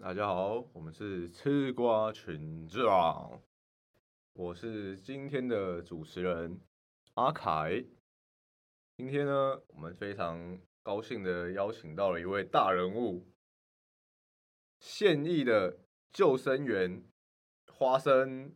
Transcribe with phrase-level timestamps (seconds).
[0.00, 3.42] 大家好，我们是吃瓜群众，
[4.32, 6.60] 我是今天的主持人
[7.14, 7.84] 阿凯。
[8.96, 13.26] 今天呢，我们非常高兴的邀请到了一位大人物，
[14.78, 15.80] 现役的
[16.12, 17.02] 救生员
[17.72, 18.54] 花生，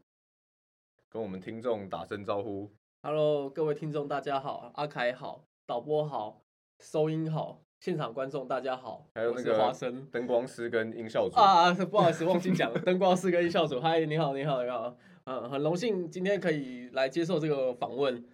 [1.09, 2.73] 跟我们听众打声招呼。
[3.03, 6.45] Hello，各位听众，大家好，阿凯好，导播好，
[6.79, 10.07] 收音好，现场观众大家好，还有那个花生。
[10.13, 11.35] 灯光师跟音效组。
[11.37, 18.25] 啊， 不好意思，忘记讲了， 灯光师跟音效组，嗨，你好，你好，你好，嗯，很荣幸今天可以来接受这个访问，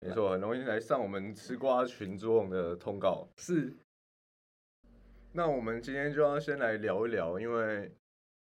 [0.00, 3.26] 没错，很荣幸来上我们吃瓜群众的通告。
[3.38, 3.72] 是。
[5.32, 7.90] 那我们今天就要先来聊一聊，因为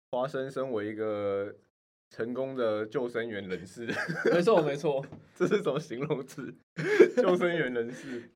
[0.09, 1.53] 花生身为一个
[2.09, 3.85] 成功的救生员人士，
[4.33, 5.05] 没错没错，
[5.37, 6.51] 这是什么形容词？
[7.15, 8.31] 救生员人士，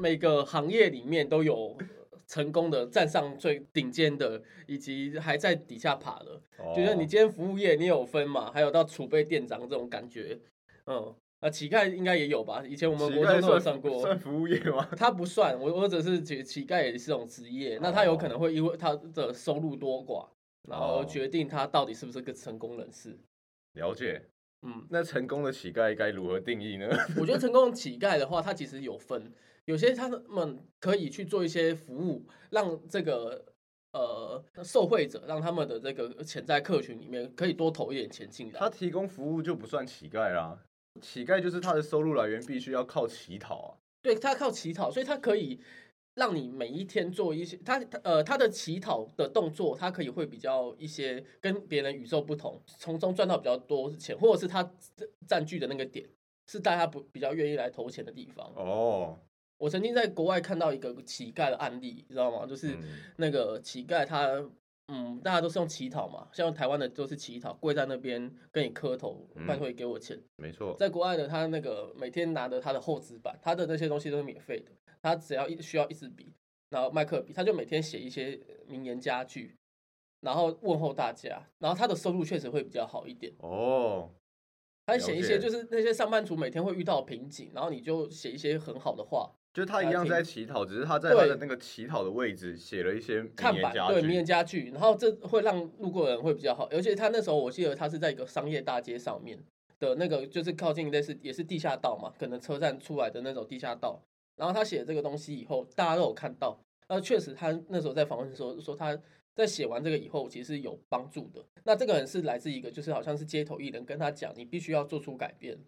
[0.00, 1.76] 每个行业里面都有
[2.24, 6.40] 成功的站上最顶尖的，以及还在底下爬的，
[6.74, 10.38] 就是你哦今天服务业你有分嘛，还有到储备店长这种感觉，
[10.86, 12.62] 嗯，那乞丐应该也有吧？
[12.64, 14.88] 以前我们乞国中都有上过，算服务业吗？
[14.96, 20.28] 他不算，我我只是觉得乞丐也是一种职业，那他有可能会因为他的收入多寡，
[20.70, 23.18] 然后哦决定他到底是不是个成功人士。
[23.72, 24.22] 了解。
[24.62, 26.88] 嗯，那成功的乞丐该如何定义呢？
[27.16, 29.32] 我觉得成功的乞丐的话，他其实有分，
[29.68, 33.44] 有些他们可以去做一些服务，让这个
[33.92, 38.58] 呃受惠者，让他们的这个潜在客群里面可以多投一点钱进来。
[38.58, 40.58] 他提供服务就不算乞丐啦，
[41.02, 43.76] 乞丐就是他的收入来源必须要靠乞讨啊。
[44.00, 45.60] 对他靠乞讨，所以他可以
[46.14, 54.72] 让你每一天做一些他他呃他的乞讨的动作，他可以会比较一些跟别人与众不同，从中赚到比较多钱，或者是他
[55.26, 56.08] 占据的那个点
[56.46, 58.50] 是大家不比较愿意来投钱的地方。
[58.56, 59.18] 哦，
[59.58, 62.46] 我曾经在国外看到一个乞丐的案例，你知道吗？
[62.46, 64.48] 就是嗯那个乞丐他。
[64.90, 70.18] 嗯，大家都是用乞讨嘛，像台湾的都是乞讨，跪在那边跟你磕头，拜托你给我钱。
[70.36, 74.72] 没错，在国外的他那个每天拿着他的厚纸板，他的那些东西都是免费的，
[75.02, 76.32] 他只要一需要一支笔，
[76.70, 79.54] 然后麦克笔，他就每天写一些名言佳句，
[80.22, 83.30] 然后问候大家，然后他的收入确实会比较好一点。
[83.40, 84.08] 哦，
[84.86, 99.38] 他写一些就是那些上班族每天会遇到的瓶颈，然后你就写一些很好的话，就他一样在乞讨，只是他在他的那个乞讨的位置写了一些名看板对名言佳句，然后这会让路过的人会比较好，而且他那时候我记得他是在一个商业大街上面
[99.80, 104.00] 的那个，就是靠近类似也是地下道嘛，可能车站出来的那种地下道。
[104.36, 106.56] 然后他写这个东西以后，大家都有看到，
[106.88, 108.96] 那确实他那时候在访问的时候说他
[109.34, 111.44] 在写完这个以后，其实有帮助的。
[111.64, 115.58] 那这个人是来自一个就是好像是街头艺人跟他讲，你必须要做出改变。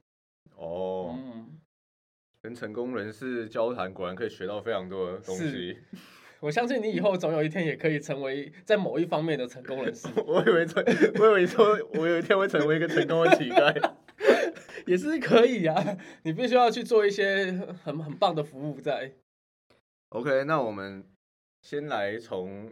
[0.54, 1.16] 哦。
[1.16, 1.58] 嗯，
[2.50, 5.84] 跟成功人士交谈，果然可以学到非常多的东西是。
[6.41, 10.09] 我相信你以后总有一天也可以成为在某一方面的成功人士。
[10.27, 10.84] 我以为成，
[11.21, 13.93] 我以为说，我有一天会成为一个成功的乞丐。
[14.84, 17.53] 也是可以啊，你必须要去做一些
[17.84, 19.12] 很很棒的服务在。
[20.09, 21.05] OK，那我们
[21.62, 22.69] 先来从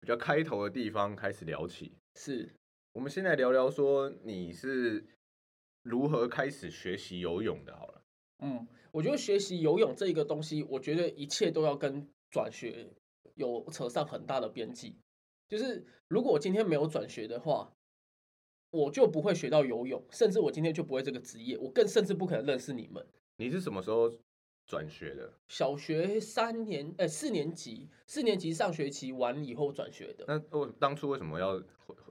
[0.00, 1.92] 比较开头的地方开始聊起。
[2.16, 2.50] 是，
[2.92, 5.06] 我们先来聊聊说你是
[5.84, 7.74] 如何开始学习游泳的。
[7.74, 8.01] 好了，
[8.42, 12.90] 嗯，我觉得学习游泳这个东西，我觉得一切都要跟转学
[13.36, 14.96] 有扯上很大的边际。
[15.48, 17.72] 就是如果我今天没有转学的话，
[18.70, 23.06] 我就不会学到游泳，甚至我今天就不会这个职业，我更甚至不可能认识你们。
[23.36, 24.10] 你是什么时候
[24.66, 25.32] 转学的？
[25.48, 30.24] 小学三年，呃，四年级，四年级上学期完以后转学的。
[30.26, 31.62] 那我当初为什么要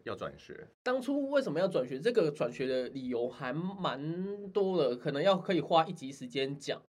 [0.04, 0.68] 要转学？
[0.84, 2.00] 当初为什么要转学？
[2.00, 6.82] 这个转学的理由还蛮多的，可能要可以花一集时间讲。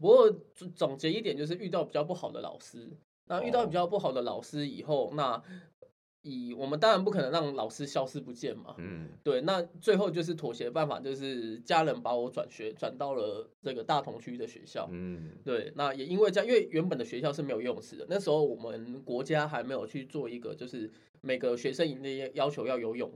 [0.00, 2.96] 不过总总结一点，就是遇到比较不好的老师。
[3.26, 5.40] 那遇到比较不好的老师以后，那
[6.22, 8.74] 以我们当然不可能让老师消失不见嘛。
[8.78, 14.88] 嗯，对，那最后就是妥协的办法，就是家人把我转学转到了这个大同区的学校。
[14.92, 20.90] 嗯，对，那也因为这样，因为原本的学校是没有游泳池的，那时候我们国家还没有去做一个，就是
[21.20, 23.10] 每个学生营的要求要游泳，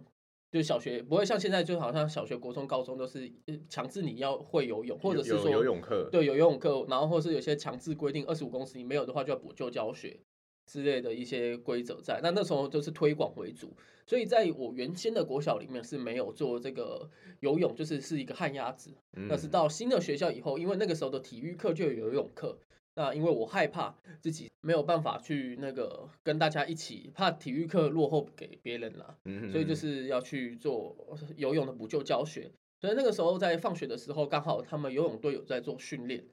[0.50, 6.08] 就小学不会像现在，就好像小学、国中、高中都是呃强制你要会游泳，或者是说游泳课。
[6.10, 10.18] 对有游泳课，然后或是有些强制规定二十五公尺，你没有的话就要补救教学
[10.66, 12.20] 之类的一些规则在。
[12.22, 13.72] 那那时候就是推广为主，
[14.06, 17.08] 所以在我原先的国小里面是没有做这个
[17.40, 18.90] 游泳，就是是一个旱鸭子。
[19.16, 22.58] 嗯那是到新的学校以后，因为那个时候的体育课就有游泳课。
[22.98, 30.96] 那因为我害怕自己没有办法去那个跟大家一起，怕体育课落后给别人啦，嗯所以就是要去做
[31.36, 32.50] 游泳的补救教学。
[32.80, 36.24] 所以那个时候在放学的时候，刚好他们游泳队有在做训练，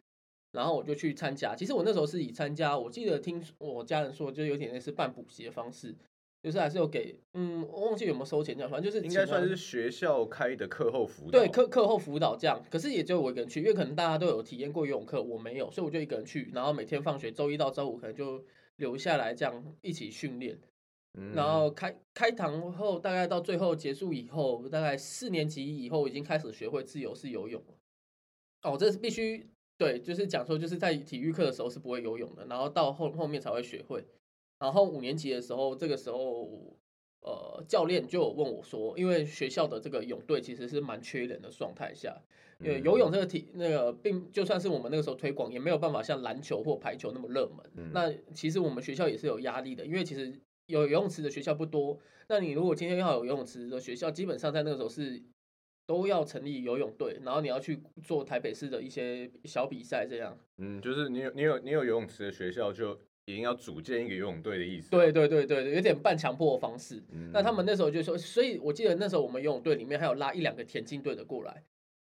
[0.54, 1.54] 然后我就去参加。
[1.54, 5.94] 其实我那时候是以参加，我记得听我家人说，就有点类似办补习的方式。
[6.42, 11.40] 就是还是有给，嗯，我忘记有没有收钱这样，反正就是应该算是学校开的课后辅导。
[11.40, 18.44] 对课课后辅导这样，可是也只有我一个人去，因为可能大家都有体验过游泳课，我没有，所以我就一个人去，然后每天放学周一到周五可能就
[18.76, 20.60] 留下来这样一起训练，
[21.14, 27.74] 嗯，然后开开堂后大概到最后结束以后，大概四年级以后已经开始学会自由式游泳了。
[28.64, 29.48] 哦，这是必须
[29.84, 34.06] 对，就是讲说就是在体育课的时候是不会游泳的，然后到后后面才会学会。
[34.60, 36.78] 然后五年级的时候，这个时候
[37.22, 42.22] 呃教练就有问我说，因为学校的这个泳队其实是蛮缺人的状态下，
[42.60, 47.72] 因为游泳这个体那个并就算是我们那个时候推广，也没有办法像篮球或排球那么热门。
[47.76, 50.34] 嗯那其实我们学校也是有压力的，因为其实
[50.68, 52.00] 有游泳池的学校不多。
[52.30, 55.22] 那你如果今天要有游泳池的学校，基本上在那个时候是
[55.86, 60.38] 都要成立游泳队，然后你要去做台北市的一些小比赛这样。
[60.58, 64.90] 嗯，就是你有你有你有游泳池的学校，就已经要组建一个游泳队的意思。
[64.90, 67.04] 对对对对，有点半强迫的方式。
[67.12, 71.64] 嗯，那他们那时候就说，所以我记得那时候我们游泳队里面还有拉一两个田径队的过来，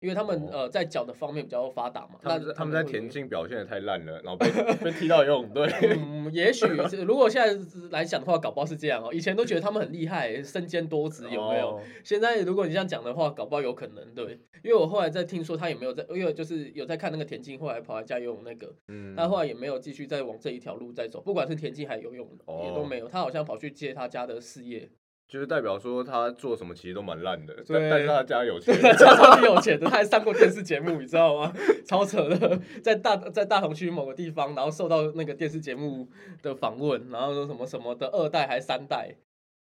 [0.02, 2.20] 因为他们、哦呃在脚的方面比较发达嘛。
[2.24, 4.48] 那他们在田径表现的太烂了，然后被
[4.84, 5.68] 被踢到游泳队。
[5.98, 9.14] 嗯，也许是如果现在来讲的话，搞不好是这样哦。
[9.14, 11.76] 以前都觉得他们很厉害，身兼多职，有没有？
[11.78, 14.40] 哦现在如果你这样讲的话，搞不好有可能对。
[14.64, 22.28] 因为我后来在听说他也没有在，因为就是有在看那个田径，后来跑来加游泳那个，嗯，他后来也没有继续再往这一条路再走，不管是田径还是游泳
[22.64, 23.08] 也都哦没有。
[23.08, 24.90] 他好像跑去接他家的事业，
[25.30, 28.76] 就是代表说他做什么其实都蛮烂的，但对但是他家有钱。
[28.82, 31.54] 家超级有钱的，他还上过电视节目，你知道吗？
[31.86, 36.10] 超扯的，在大在大同区某个地方，然后受到那个电视节目
[36.42, 39.16] 的访问，然后说什么什么的二代还三代，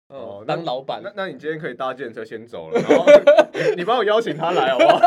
[0.10, 3.06] 嗯，哦那当老板那那你今天可以搭建车先走了， 然后
[3.54, 5.00] 你你帮我邀请他来好不好？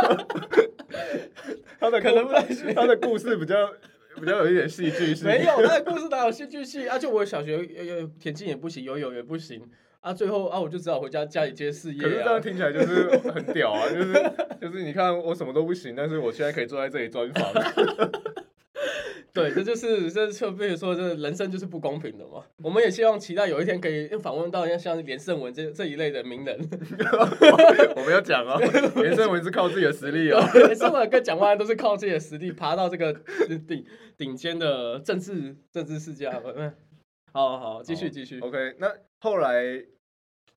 [1.80, 2.28] 他的可能
[2.72, 3.56] 他的故事比较
[4.14, 5.26] 比较有一点戏剧性。
[5.26, 6.88] 没有，他的故事哪有戏剧性？
[6.88, 9.60] 而且我小学呃呃田径也不行，游泳也不行
[10.02, 12.40] 啊，最后啊我就只好回家家里接事业可是这样啊。
[12.40, 14.12] 听起来就是很屌啊， 就是
[14.60, 17.52] 就是你看我什么都不行，但是我现在可以坐在这里专访。
[19.32, 22.44] 对，这就是这就比如说，这人生就是不公平的嘛。
[22.62, 26.60] 我们也希望期待有一天可以访问到像像连胜文这这一类的名人。
[27.96, 28.60] 我没有讲哦，
[28.96, 30.38] 连胜文是靠自己的实力哦。
[30.52, 33.10] 连胜文跟蒋万安都是靠自己的实力爬到这个
[33.66, 33.82] 顶
[34.18, 36.42] 顶尖的政治政治世家。
[36.54, 36.70] 嗯，
[37.32, 38.38] 好好，继续继续。
[38.40, 38.88] OK，那
[39.22, 39.80] 后来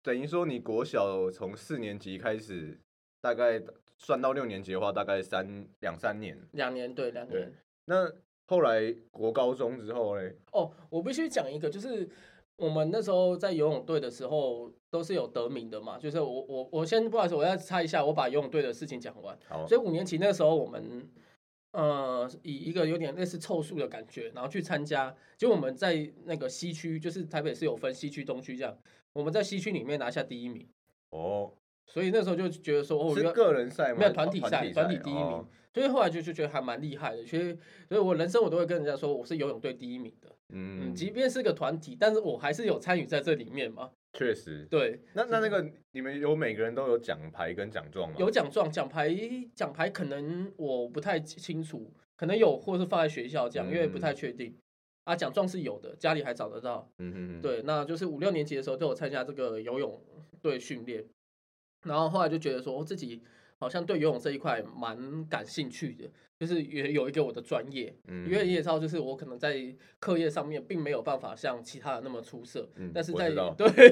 [0.02, 2.76] 等于说你国小从四年级开始，
[3.22, 3.62] 大概
[4.00, 6.36] 算到六年级的话，大概三两三年。
[6.54, 7.54] 两年对两年。
[7.86, 8.12] 那
[8.48, 12.10] 后来国高中之后嘞，哦，我必须讲一个，就是
[12.58, 16.00] 我们那时候在游泳队的时候都是有得名的嘛。
[16.00, 19.38] 就是我我我先不好意思，我要猜一下，我把游泳队的事情讲完。
[19.48, 21.08] 好，所以五年级那个时候，我们
[21.76, 25.14] 呃以一个有点类似凑数的感觉，然后去参加。
[25.38, 28.78] 就我们在那个西区，就是台北是有分西区、东区这样，
[29.14, 30.66] 我们在西区里面拿下第一名。
[31.10, 31.52] 哦，
[31.86, 34.00] 所以那时候就觉得说，哦，是个人赛吗？
[34.00, 35.46] 没有团体赛，团体第一名哦。
[35.74, 37.26] 所以后来就就觉得还蛮厉害的。
[37.26, 37.58] 所以
[37.90, 40.30] 所以我人生我都会跟人家说，我是游泳队第一名的。
[40.50, 43.92] 嗯，嗯，即便是个团体，但是我还是有参与在这里面嘛。
[44.16, 44.66] 确实。
[44.72, 48.16] 对，那那那个你们有每个人都有奖牌跟奖状吗？
[48.18, 49.14] 有奖状、奖牌、
[49.54, 54.58] 奖牌可能我不太清楚，可能有，或是放在学校这样，因为不太确定。
[55.04, 56.90] 啊，奖状是有的，家里还找得到。
[56.98, 60.02] 嗯对，那就是五六年级的时候都有参加这个游泳
[60.42, 61.06] 队训练，
[61.84, 63.22] 然后后来就觉得说、哦自己
[63.66, 66.08] 好像对游泳这一块蛮感兴趣的，
[66.40, 69.60] 就是也有一个我的专业，嗯，因为你也知道，就是我可能在
[70.00, 73.66] 课业上面并没有办法像其他人那么出色，嗯但是在对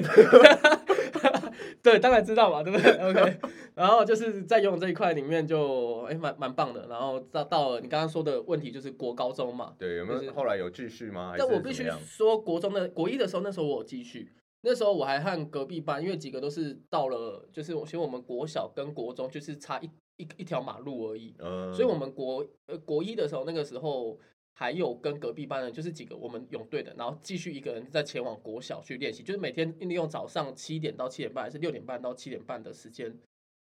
[1.82, 3.36] 对，当然知道嘛，对不对？OK，
[3.74, 11.32] 然后就是在游泳这一块里面就哎蛮蛮棒的，然后到到了你刚刚说的问题就是国高中嘛，对，有没就是有后来有继续吗？
[11.32, 14.30] 还但我必须说，国中的国一的时候，那时候我有继续。
[14.66, 24.18] 那时候我还和隔壁班，因为几个都是到了，就是我其实我们国小跟国中就是差一一一条马路而已，嗯，所以我们国呃国一的时候，那个时候
[24.54, 33.14] 还有跟隔壁班的，就是几个我们泳队的，然后继续一个人在前往国小去练习，就是每天利用早上七点到七点半，还是六点半到七点半的时间，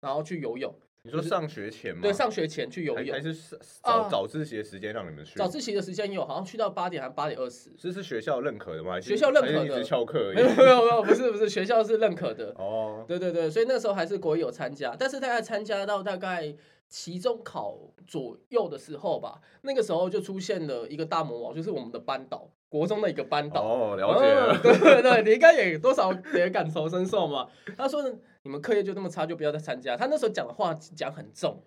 [0.02, 0.72] 然后去游泳。
[1.06, 2.02] 你说上学前吗？
[2.02, 5.38] 对，上学前去游泳还还，是早早自习的时间让你们去？
[5.38, 7.70] 早自习的时间有，好像去到八点还八点二十。
[7.80, 9.00] 这是学校认可的吗？
[9.00, 10.48] 学校认可的翘课没有。
[10.50, 12.54] 没有没有，不是不是，学校是认可的。
[12.58, 16.56] 哦，对对对，所以那时候还是国一有参加，但是大概参加到大概
[16.88, 17.78] 期中考
[18.08, 23.64] 左右的时候吧，那个时候就出现了一个大魔王，就是我们的班导，国中的一个班导。
[23.64, 24.54] 哦，了解了。
[24.54, 27.50] 嗯对对对，你应该也多少也感同身受嘛。
[27.76, 28.04] 他说
[28.44, 29.98] 你们课业就那么差，就不要再参加。
[29.98, 31.62] 他那时候讲的话讲很重，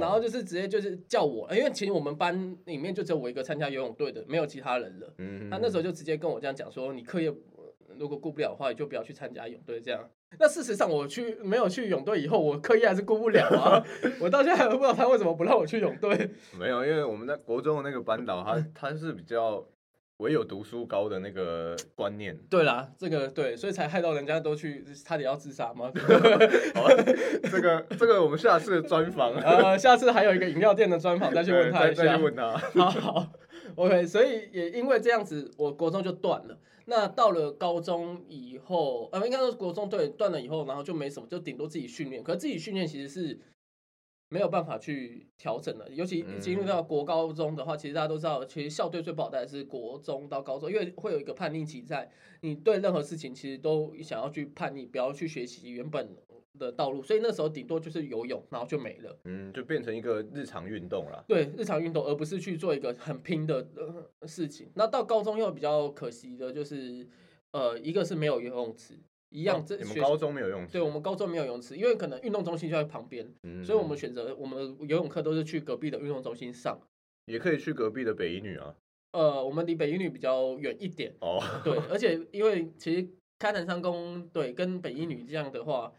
[0.00, 5.14] 然后就是直接就是叫我，因为其实我们班里面就只有我一个参加游泳队的，没有其他人了。
[5.18, 7.32] 嗯他那时候就直接跟我这样讲说，你课业
[7.98, 10.08] 如果顾不了的话，也就不要去参加泳队这样。
[10.38, 13.82] 那事实上，我去没有去泳队以后，我刻意还是顾不了啊。
[14.20, 16.30] 我到现在还不知道他为什么不让我去泳队。
[16.58, 19.64] 没有，因为我们在国中的那个班导，他他是比较
[20.18, 22.36] 唯有读书高的那个观念。
[22.50, 25.90] 对啦，这个对，所以才害到人家都去差点要自杀吗？
[26.74, 26.88] 好，
[27.50, 32.04] 这个这个我们下次专访，呃，下次还有一个饮料店的专访再去问他一下。
[32.04, 32.50] 再去问他。
[32.74, 33.26] 好好
[33.76, 34.06] ，OK。
[34.06, 36.58] 所以也因为这样子，我国中就断了。
[36.88, 42.22] 那到了高中以后，呃，应该说国中对断了以后，然后就没什么，就顶多自己训练。
[42.22, 43.40] 可是自己训练其实是
[44.28, 56.16] 没有办法去调整的，尤其进入到国高中的话，其实大家都知道，其实校队最不好带的是国中到高中，因为会有一个叛逆期在，你对任何事情其实都想要去叛逆，不要去学习原本。
[56.58, 59.18] 的道路，所以那时候顶多就是游泳，然后就没了。
[59.24, 61.24] 嗯，就变成一个日常运动了。
[61.28, 64.68] 对，日常运动，而不是去做一个很拼的呃事情。
[64.74, 67.06] 那到高中又比较可惜的就是，
[67.52, 68.94] 呃，一个是没有游泳池，
[69.30, 69.64] 一样。
[69.64, 70.72] 这你们高中没有游泳池？
[70.72, 73.26] 对，我们高中没有游泳池，因为可能运动中心就在旁边，
[73.64, 76.78] 所以我们选择我们的游泳课都是去隔壁的运动中心上。
[77.26, 78.74] 也可以去隔壁的北一女啊。
[79.12, 81.12] 呃，我们离北一女比较远一点。
[81.20, 81.42] 哦。
[81.64, 83.08] 对，而且因为其实
[83.38, 85.92] 开南山宫对跟北一女这样的话。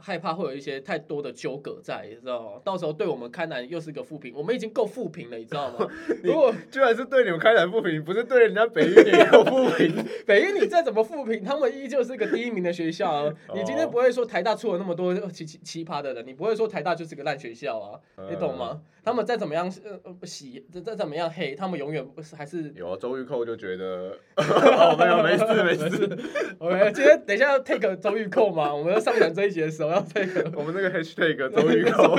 [0.00, 2.60] 害怕会有一些太多的纠葛在，你知道吗？
[2.64, 5.86] 到时候对我们开南又是个负评，我们已经够负评了，你知道吗？
[6.24, 9.94] 如果居然是对你们开南负评，不是对人家北一女有负评，
[10.26, 13.34] 北一女再怎么负评，他们依旧是个第一名的学校啊！
[13.54, 18.00] 你今天不会说台大出了那么多奇奇奇葩的人，你不会说台大就是个烂学校啊？
[18.30, 18.80] 你懂吗？
[19.02, 19.72] 他们再怎么样
[20.04, 22.96] 呃洗，再怎么样黑，他们永远不是还是 有啊。
[23.00, 26.18] 周玉蔻就觉得 哦，没有没事没事。
[26.58, 28.74] OK，今天等一下要 take 周玉蔻嘛？
[28.74, 32.16] 我们要上讲这一节的时候要 take 我们那个 hashtag 周玉蔻。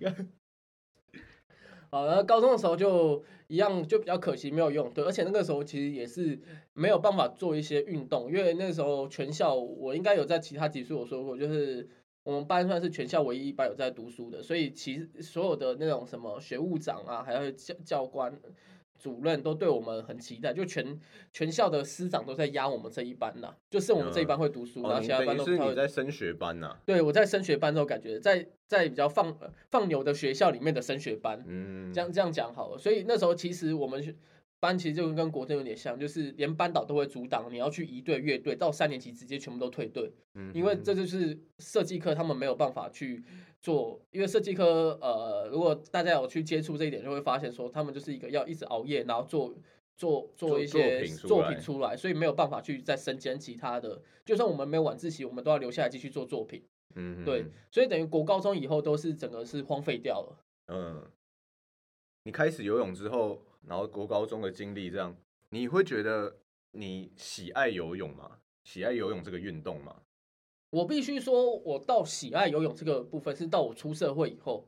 [1.90, 4.90] 好，然后高中的时候就一样，就比较可惜没有用。
[4.92, 6.38] 对，而且那个时候其实也是
[6.72, 11.88] 没有办法做一些运动，因为那时候全校我应该有在其他集数我说过，就是。
[12.26, 18.36] 我们班算是全校唯一一班有在读书的，所以其实所有的那种什么学务长啊，还有教教官、
[18.98, 20.98] 主任都对我们很期待，就全
[21.32, 25.44] 全校的师长都在压我们这一班呐，就剩我们这一班会读书，然后其他班都。
[25.44, 26.76] 是你在升学班呐？
[26.84, 29.36] 对，我在升学班之后感觉，在在比较放
[29.70, 32.78] 放牛的学校里面的升学班，嗯，这样这样讲好了。
[32.78, 34.16] 所以那时候其实我们。
[34.58, 43.22] 班其实就跟国政有点像，就是连班导都会阻挡你要去一队乐队，到三年级直接全部都退队，嗯，因为这就是设计课他们没有办法去
[43.66, 49.52] 做，因为设计科呃，如果大家有去接触这一点，就会发现说他们就是一个要一直熬夜，然后做
[49.96, 56.62] 做做一些作品出来，所以没有办法去再身兼其他的，就算我们没有晚自习，我们都要留下来继续做作品，
[56.94, 61.10] 嗯，对，所以等于国高中以后都是整个是荒废掉了，嗯，
[62.22, 63.42] 你开始游泳之后。
[63.68, 65.16] 然后国高中的经历，这样
[65.50, 66.36] 你会觉得
[66.70, 68.38] 你喜爱游泳吗？
[68.62, 70.02] 喜爱游泳这个运动吗？
[70.76, 74.66] 我必须说，我到喜爱游泳这个部分是到我出社会以后。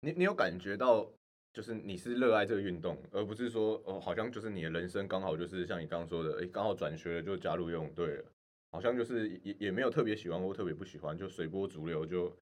[0.00, 1.10] 你你有感觉到，
[1.52, 8.24] 就是你是热爱这个运动，而不是说哦，好像就是你的人生刚好就是像你刚刚说的，哎，刚好转学了就加入游泳队了，
[8.70, 12.32] 好像就是也也没有特别喜欢或特别不喜欢，就随波逐流就。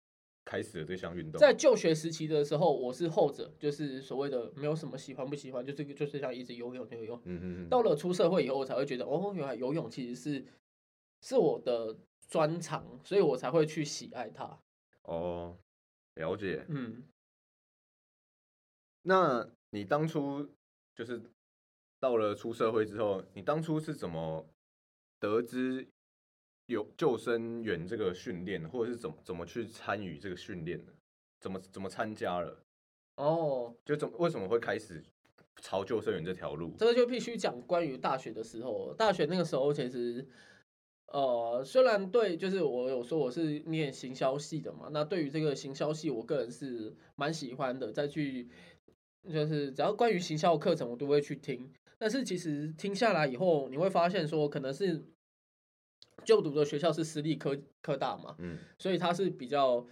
[0.45, 7.23] 开始了这项运动，在就学时期的时候，我是后者，就是所谓的没有什么喜欢不喜欢，就这个就是像一直游泳游泳。
[7.27, 10.45] 嗯嗯到了出社会以后，我才会觉得哦，原来游泳其实是
[11.21, 11.97] 是我的
[12.33, 14.59] 专长，所以我才会去喜爱它。
[15.03, 15.55] 哦，
[16.15, 16.65] 了解。
[16.69, 17.03] 嗯，
[19.03, 20.49] 那你当初
[20.95, 21.21] 就是
[22.01, 24.49] 到了出社会之后，你当初是怎么
[25.21, 25.87] 得知？
[26.67, 30.93] 有救生员这个训练，或者是怎么怎么去参与这个训练的？
[31.41, 32.65] 怎么怎么参加了？
[33.17, 35.05] 哦，就怎为什么会开始
[35.57, 36.75] 朝救生员这条路？
[36.79, 38.95] 这个就必须讲关于大学的时候。
[38.95, 40.27] 大学那个时候，其实
[41.13, 47.93] 呃，虽然对，就是我有说我是念行销系的嘛，那对于这个行销系，我个人是蛮喜欢的。
[47.93, 48.49] 再去
[49.31, 51.73] 就是只要关于行销课程，我都会去听。
[51.99, 55.05] 但是其实听下来以后，你会发现说，可能是。
[56.25, 59.85] 就读的学校是私立科科大嘛，嗯，所以它是比较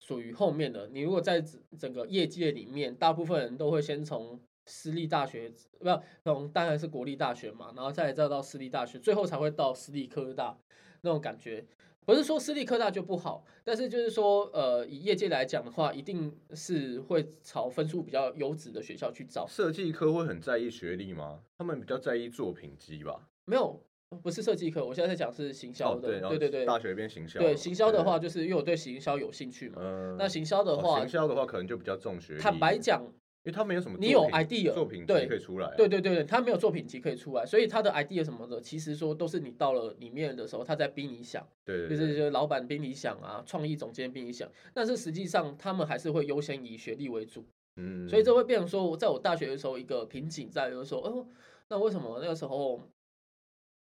[0.00, 0.88] 属于后面的。
[0.88, 1.40] 你如果在
[1.78, 10.58] 整个业界里面，大部分人都会先从私立大学，不要从当然是国立大学嘛，然后再再到私立大学，最后才会到私立科大
[11.00, 11.64] 那种感觉。
[12.04, 19.46] 不是说私立科大就不好，但是就是说，呃，以业界来讲的话，一定是会朝分数比较优质的学校去找。
[19.48, 21.40] 设计科会很在意学历吗？
[21.58, 23.28] 他们比较在意作品集吧？
[23.46, 23.80] 没有。
[24.22, 26.20] 不是设计科，我现在在讲是行销的。
[26.20, 27.40] 对对对，大学边行销。
[27.40, 29.82] 对行销的话，就是因为我对行销有兴趣嘛。
[30.16, 32.40] 那行销的话，行销的话可能就比较重学历。
[32.40, 33.04] 坦白讲，
[33.46, 51.28] 因为他没有什么你有 idea，作品集对可以出来啊，对对对，他没有作品集可以出来，所以他的 idea 什么的，其实说都是你到了里面的时候，他在逼你想，对对对，就是就老板逼你想啊，创意总监逼你想，但是实际上他们还是会优先以学历为主，嗯，所以这会变成说，我在我大学的时候一个瓶颈在，就是说，哦，
[51.68, 52.82] 那为什么那个时候，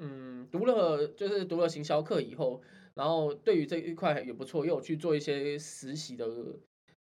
[0.00, 2.60] 嗯，读了就是读了行销课以后，
[2.92, 6.26] 然后对于这一块也不错，又有去做一些实习的，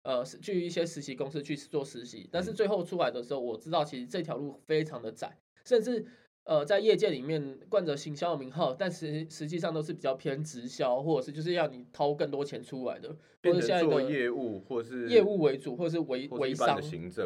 [0.06, 2.54] 呃，去一些实习公司去做实习，但是嗯。
[2.54, 6.06] 最后出来的时候，我知道其实这条路非常的窄，甚至。
[6.48, 16.80] 呃，在业界里面冠着行销的名号，但实实际上都是比较偏直销，或者是就是要你掏更多钱出来的，或变者现在的业务或是业务为主，或者是微微商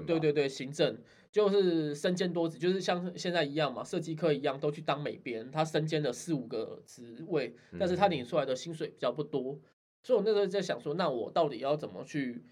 [0.06, 0.96] 对对对，行政
[1.30, 8.12] 就是身兼多职，就是像现在一样嘛，设计科一样都去当美编，他身兼了四五个职位，但是他嗯。
[8.12, 9.60] 领出来的薪水比较不多，
[10.02, 12.42] 所以我那时候在想说，那我到底要怎么去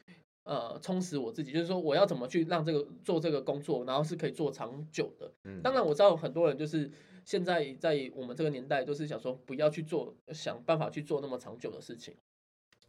[0.48, 1.52] 呃充实我自己？
[1.52, 5.30] 就是说我要怎么去让这个做这个工作，然后是可以做长久的。
[5.44, 6.90] 嗯当然我知道很多人就是
[7.24, 12.14] 现在在我们这个年代都是想说不要去做，想办法去做那么长久的事情，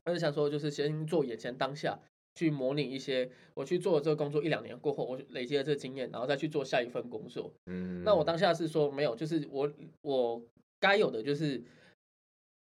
[0.05, 1.99] 而是想说就是先做眼前当下。
[2.35, 7.51] 去模拟一些，我去做了这个工作一两年过后，我累积了这个经验，然后再去做下一份工作。
[7.65, 9.69] 嗯，那我当下是说没有，就是我
[10.03, 10.41] 我
[10.79, 11.61] 该有的就是，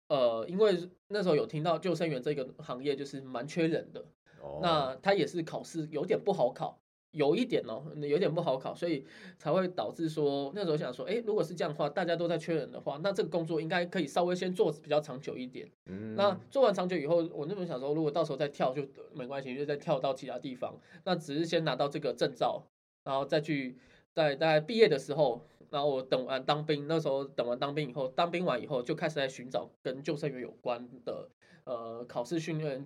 [0.10, 0.78] 呃，因为
[1.08, 4.06] 那时候有听到救生员这个行业就是蛮缺人的，
[4.46, 6.80] 哦那他也是考试有点不好考，
[7.12, 9.06] 有一点哦，有点不好考，所以
[9.38, 15.70] 才会导致说那时候想说，哎，如果是这样的话，大家都在缺人的话，那这个工作应该可以稍微先做比较长久一点。
[15.88, 20.78] 嗯那做完长久以后，我那时候想说，如果到时候再跳就没关系，就再跳到其他地方。
[21.04, 22.64] 那只是先拿到这个证照，
[23.04, 23.78] 然后再去
[24.14, 31.30] 在大概毕业的时候，然后我等完当兵，那时候等完当兵以后，当兵完以后就开始在寻找跟救生员有关的
[31.66, 32.86] 呃考试训练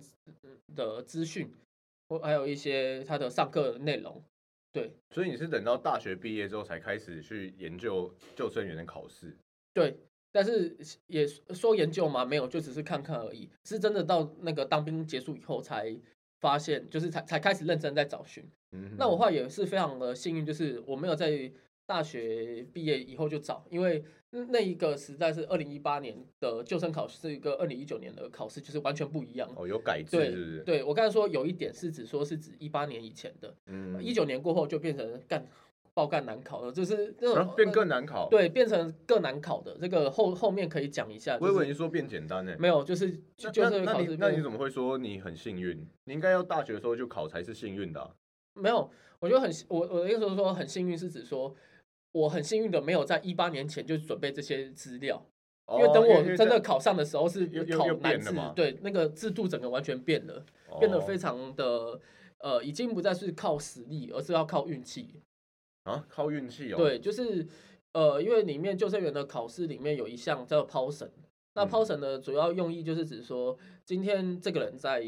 [0.74, 1.50] 的资讯，
[2.08, 4.22] 或还有一些他的上课内容。
[4.72, 9.36] 对所以你是等到大学毕业之后才开始去研究救生员的考试，
[9.74, 9.96] 对，
[10.30, 10.76] 但是
[11.08, 13.50] 也说研究嘛，没有，就只是看看而已。
[13.64, 15.98] 是真的到那个当兵结束以后才
[16.40, 18.48] 发现，就是才才开始认真在找寻。
[18.70, 21.50] 嗯，那我话也是非常的幸运，就是我没有在
[21.90, 29.50] 大学毕业以后就找，因为那一个时代是二零一八年的救生考试，是一个二零一九年的考试，就是完全不一样。
[29.56, 30.60] 哦有改制对是不是？
[30.60, 35.44] 对，我刚才说有一点是指说是指一八年以前的，嗯，一九年过后就变成干
[35.92, 37.12] 爆干难考了，就是
[37.56, 39.76] 变更难考，，对变成更难考的。
[39.80, 42.54] 这个后后面可以讲一下，我以为你说变简单呢。
[42.56, 45.76] 没有，就是就是考试变那你怎么会说你很幸运？
[46.04, 48.08] 你应该要大学的时候就考才是幸运的啊、
[48.54, 51.52] 没有，我觉得很我我的意思是说很幸运，是指说
[52.12, 55.24] 我很幸运的没有在一八年前就准备这些资料，
[55.68, 57.46] 因为等哦我真的考上的时候是
[57.76, 60.44] 考难制变了嘛，对那个制度整个完全变了，
[60.78, 62.00] 变得哦非常的
[62.38, 65.14] 呃，已经不再是靠实力，而是要靠运气。
[65.84, 67.46] 啊靠运气哦。，对，就是
[67.92, 71.10] 呃，因为里面救生员的考试里面有一项叫抛绳，
[71.54, 75.02] 那嗯抛绳的主要用意就是指说，今天这个人在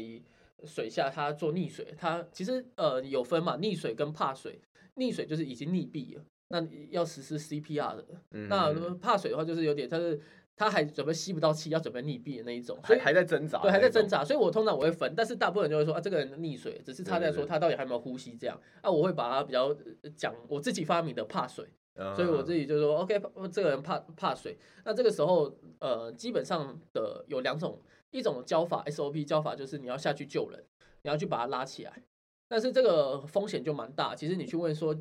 [0.65, 4.59] 水下他做溺水，他其实呃有分嘛，溺水跟怕水，
[4.95, 10.19] 溺水就是已经溺毙了，那要实施 CPR 的，嗯那怕水的话就是有点，他是
[10.55, 14.07] 他还准备吸不到气，要准备溺毙的那一种，所以还在挣扎，对，还在挣。
[14.07, 18.59] 扎，所以我通常我会分，但是大部分人就会说啊，这个人溺水，只是他在说他到底还有没有呼吸这样。
[18.81, 23.19] 啊，我会把他比较呃讲我自己发明的怕水，嗯所以我自己己就说 OK，
[23.51, 30.63] 这个人怕怕水，那这个时候呃基本上的有两种，一种教法 SOP 教法就是你要下去救人，
[31.01, 32.03] 你要去把他拉起来，
[32.47, 34.95] 但是这个风险就蛮大，其实你去问说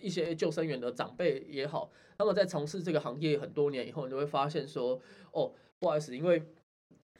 [0.00, 5.00] 一些救生员的长辈也好，他们在从事这个行业很多年以后，你就会发现说
[5.32, 5.52] 哦。
[5.78, 6.42] 不好意思，因为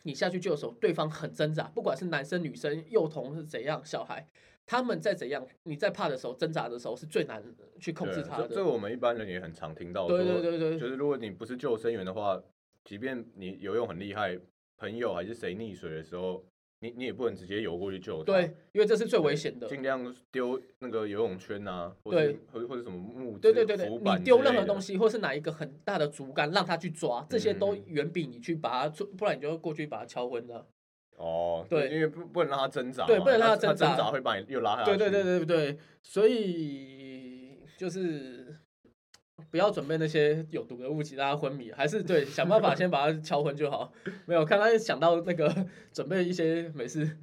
[0.05, 4.27] 你下去救的时候，对方很挣扎，不管是男生、女生、幼童是怎样，小孩，
[4.65, 7.45] 他们在怎样，你在怕的时候、挣扎的时候，是最难
[7.79, 8.49] 去控制他的。
[8.49, 12.43] 这这我们一般人也很常听到，对说对对对，就是如果你不是救生员的话，
[12.83, 14.41] 即便你游泳很厉害，
[14.79, 16.43] 朋友还是谁溺水的时候，
[16.81, 19.67] 你你也不能直接游过去救他，对，因为这是最危险的。
[19.67, 30.67] 尽量丢那个游泳圈啊，或对或或者什么木对对对对，你丢任何东西，或是拿一个很大的竹竿让他去抓，这些都嗯远比你去把他做，不然你就会过去把他敲昏了。
[31.17, 38.55] 哦，对因为不不能让他挣扎，对不能让他他挣扎挣扎会把你又拉下来，对对对对对，所以就是
[39.51, 43.93] 不要准备那些有毒的物质让他昏迷，还是对想办法先把他敲昏就好。
[44.25, 47.17] 没有，看他想到那个准备一些没事。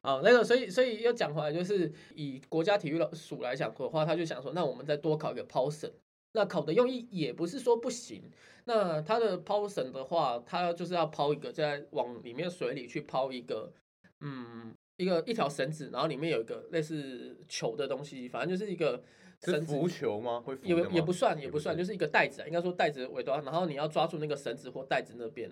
[0.00, 5.90] 好，那个，所以，所以要讲回来，就是以国家体育署来讲的话，他就想说，那我们再多考一个抛绳。
[6.32, 8.22] 那考的用意也不是说不行，
[8.64, 13.72] 那它的抛绳的话，它就是要抛一个在往里面水里去抛一个，
[14.20, 19.02] 嗯，一个一条绳子，然后里面有一个类似球的东西，反正就是一个
[19.44, 19.74] 绳子。
[19.74, 20.40] 浮球吗？
[20.40, 25.50] 会浮也不算，也也不算，就是一个袋子啊，应该说袋子的尾端，然后你要抓住那个绳子或袋子那边，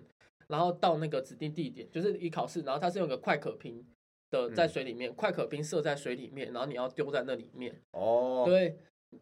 [0.49, 3.85] 然后到那个指定地点，就是一考试，然后它是用个快可瓶
[4.31, 8.77] 的在嗯水里面，快可瓶射在水里面，然后你要丢在那里面，哦，，对，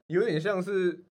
[0.07, 1.05] 有点像是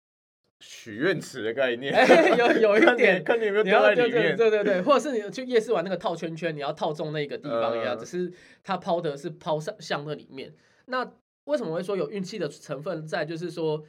[0.59, 3.23] 许愿池的概念，哎，有有一 点。
[3.23, 4.37] 看你有没有掉你要对对在里面。
[4.37, 8.31] 对对对，或者是你去夜市玩那个套圈圈，你要套中那个地方一样，呃只是
[8.63, 10.53] 它抛的是抛向向那里面。
[10.85, 11.13] 那
[11.45, 13.25] 为什么会说有运气的成分在？
[13.25, 13.83] 就是说，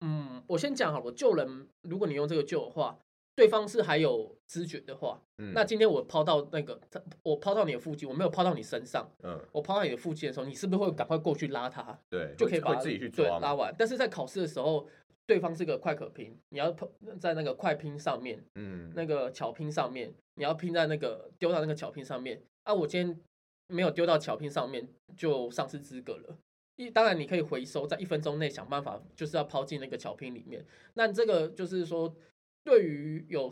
[0.00, 2.98] 嗯，我先讲好了，救人，如果你用这个救的话，
[3.34, 13.22] 对方是还有知觉的话，嗯那今天我抛到那个，他我抛到你的附近，我没有抛到你身上，嗯，我抛到你的附近的时候，你是不是会赶快过去拉他，对，就可以把自己去。
[13.22, 13.72] 拉完？
[13.78, 14.88] 但是在考试的时候，
[15.26, 22.74] 对方是个快可拼，你要抛在那个快拼上面，嗯，那个巧拼上面，你要拼在那个丢到那个巧拼上面啊！
[22.74, 23.20] 我今天
[23.68, 26.36] 没有丢到巧拼上面，就丧失资格了。
[26.78, 30.64] 一当然你可以回收，在一分钟内想办法，就是要抛进那个巧拼里面。
[30.94, 32.14] 那这个就是说，
[32.62, 33.50] 对于有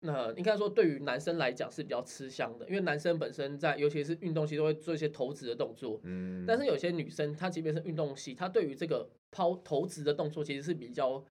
[0.00, 11.24] 那应该说对于男生来讲是比较吃香的，因为男生本身在尤其是运动系都会做一些投掷的动作，嗯，但是有些女生她即便是运动系，她对于这个抛投掷的动作其实是比较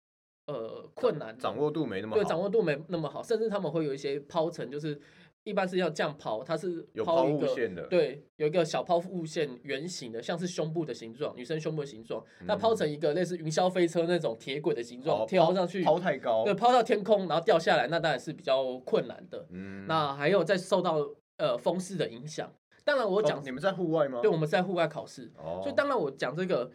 [0.46, 5.00] 呃困难，掌握度没那么好，对，掌握度没那么好，甚至他们会有一些抛层，就是
[5.46, 19.46] 一般是要这样抛，它是有抛物线的，对，有一个小抛物线，圆形的，像是胸部的形状，女生胸部的形状，那抛成一个类似云霄飞车那种铁轨的形状，哦，抛跳上去，抛太高，对，抛到天空，然后掉下来，那当然是比较困难的。
[19.50, 20.98] 嗯，那还有再受到
[21.36, 22.52] 呃风势的影响，
[22.84, 24.18] 当然我我讲，你们在户外吗？
[24.20, 26.68] 对，我们在户外考试，哦，所以当然我讲这个，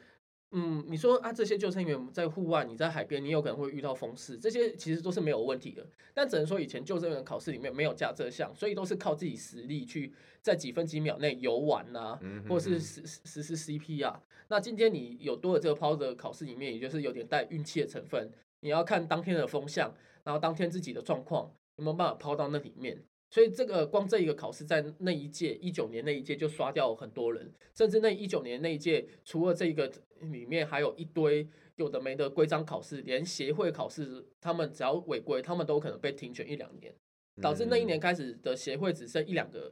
[0.53, 5.87] 嗯，你说啊，这些救生员在户外，你在海边，你有可能会遇到风势，这些其实都是没有问题的。
[6.13, 10.11] 但只能说以前救生员考试里面没有加这项，所以都是靠自己实力去
[10.41, 14.21] 在几分几秒内游玩呐、或者是实实施 CP 啊。
[14.49, 23.01] 那今天你有多了这个抛的考试里面，也就是有点带运气的成分，你要看当天的风向，然后当天自己的状况有没有办法抛到那里面。
[23.31, 29.89] 所以这个光这一个考试，在那一届一九年那一届就刷掉很多人，甚至那一九年那一届，除了这一个
[30.19, 36.93] 里面还有一堆有的没的规章考试，连协会考试，他们只要违规，他们都可能被停权一两年，
[37.41, 39.71] 导致那一年开始的协会只剩一两个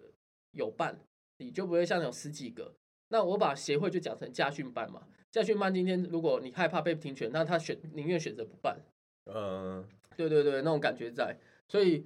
[0.53, 0.97] 有办，
[1.39, 2.73] 你就不会像有十几个。
[3.09, 8.79] 那我把协会就讲成家训班嘛，家训班今天如果你害怕被停权，那他选宁愿选择不办。
[9.25, 12.05] 嗯，对对对，那种感觉在，所以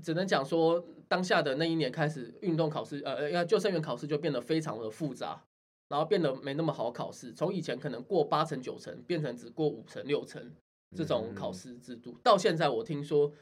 [0.00, 5.42] 只能讲说，当下的那一年开始，运动考试，呃，要救生员考试就变得非常的复杂，
[5.88, 7.32] 然后变得没那么好考试。
[7.32, 10.50] 从以前可能过八成九成，变成只过五成六成
[10.96, 12.16] 这种考嗯试制度。
[12.22, 13.32] 到现在，我听说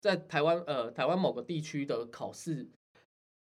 [0.00, 2.66] 在台湾，呃，台湾某个地区的考试，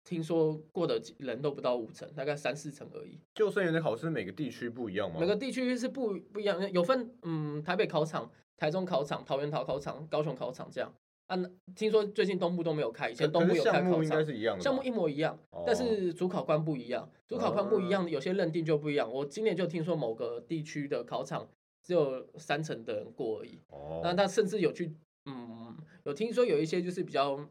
[0.04, 3.20] 听说过的人都不到五成，大概三四成而已。
[3.34, 5.20] 救生员的考试每个地区不一样吗？
[5.20, 10.92] 每个地区是不不一样，有分嗯台北考场、台中考场、桃园桃考场、高雄考场这样。
[11.30, 19.08] 啊，那听说最近东部都没有开，以，前东部有可是项目应该开考场，是一样的，项目一模一样，哦但是主考官不一样，主考官不一样，有些认定就不一样。
[19.10, 21.48] 我今年就听说某个地区的考场
[21.84, 24.92] 只有三成的人过而已，哦，那他甚至有去
[25.26, 27.48] 嗯有听说有一些就是比较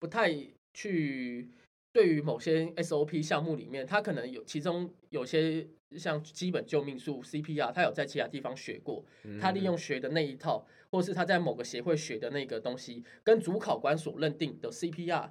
[0.00, 0.34] 不太
[0.74, 1.48] 去
[1.92, 5.64] 对于某些 SOP 项目里面，他可能有其中有些
[5.96, 9.04] 像基本救命术 CPR，他有在其他地方学过，
[9.40, 15.30] 他利嗯用学的那一套，或是他在某个协会学的那个东西，跟主考官所认定的 CPR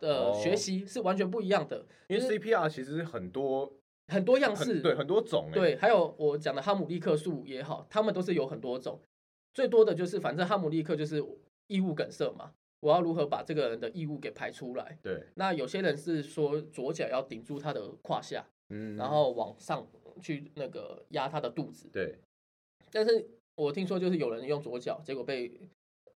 [0.00, 0.56] 的学哦。
[0.56, 3.72] 习是完全不一样的，因为 CPR 其实很多
[4.08, 9.00] 很多样式，对很多种哎，对，还有我讲的哈姆立克术也好，他们都是有很多种，
[9.54, 11.24] 最多的就是反正哈姆立克就是
[11.66, 14.98] 异物梗塞嘛，我要如何把这个人的异物给排出来？
[15.02, 19.86] 对，那有些人是说左脚要顶住他的胯下，嗯，然后往上
[20.22, 22.18] 去那个压他的肚子，对，
[22.90, 25.60] 但是我听说就是有人用左脚，结果被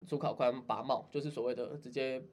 [0.07, 2.23] 主考官拔帽，就是所谓的直接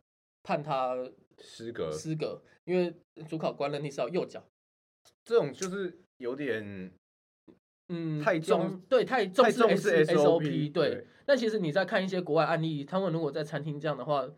[0.43, 0.95] 判他
[1.39, 2.95] 失格失格，因为
[3.27, 4.45] 主考官认定是要右脚。
[5.25, 6.93] 这种就是有点
[7.89, 14.29] 嗯，太重重对太重视 SOP 对对，但其实你在看一些国外案例，他们如果在餐厅这样的话，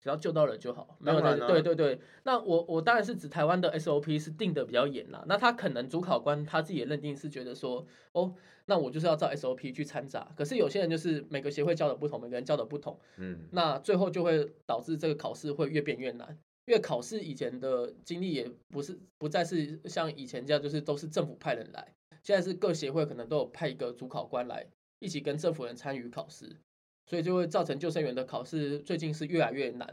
[0.00, 2.00] 只要救到人就好，没有在啊对对对。
[2.22, 8.34] 那我我当然是指台湾的 SOP 是定的比较严啦，那他可能主考官他自己也认定是觉得说，哦，
[8.70, 10.32] 那我就是要照 SOP 去掺杂。
[10.36, 16.38] 可是有些人就是每个协会教的不同，每个人教的不同，嗯，那最后就会导致这个考试会越变越难。
[16.66, 24.64] 因为考试以前的经历也不是不再是像以前这样，就是都是政府派人来，现在是各协会可能都有派一个主考官来
[25.00, 26.56] 一起跟政府人参与考试，
[27.06, 29.92] 所以就会造成救生员的考试最近是越来越难。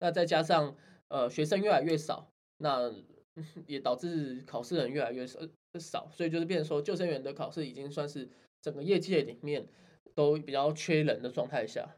[0.00, 0.74] 那再加上
[1.08, 2.90] 呃学生越来越少，那
[3.66, 5.40] 也导致考试人越来越少
[5.78, 8.28] 少，所以就是变成说救生员的考试已经算是
[8.60, 9.66] 整个业界里面
[10.14, 11.96] 都比较缺人的状态下，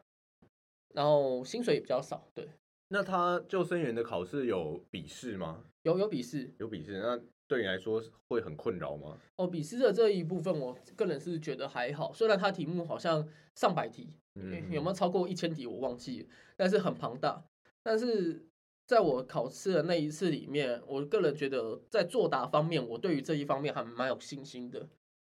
[0.95, 2.49] 然后薪水也比较少，对，
[2.89, 5.65] 那他救生员的考试有笔试吗？
[5.83, 9.19] 有有笔试，有笔试，那对你来说会很困扰吗？
[9.37, 17.45] 哦，笔试的这一部分，我个人是觉得还好，虽然它题目好像上百题，嗯，有没有超过一千题我忘记了，但是很庞大。
[17.85, 18.45] 但是
[18.87, 24.89] 在我考试的那一次里面，我个人觉得在作答方面，我对于这一方面还蛮有信心的，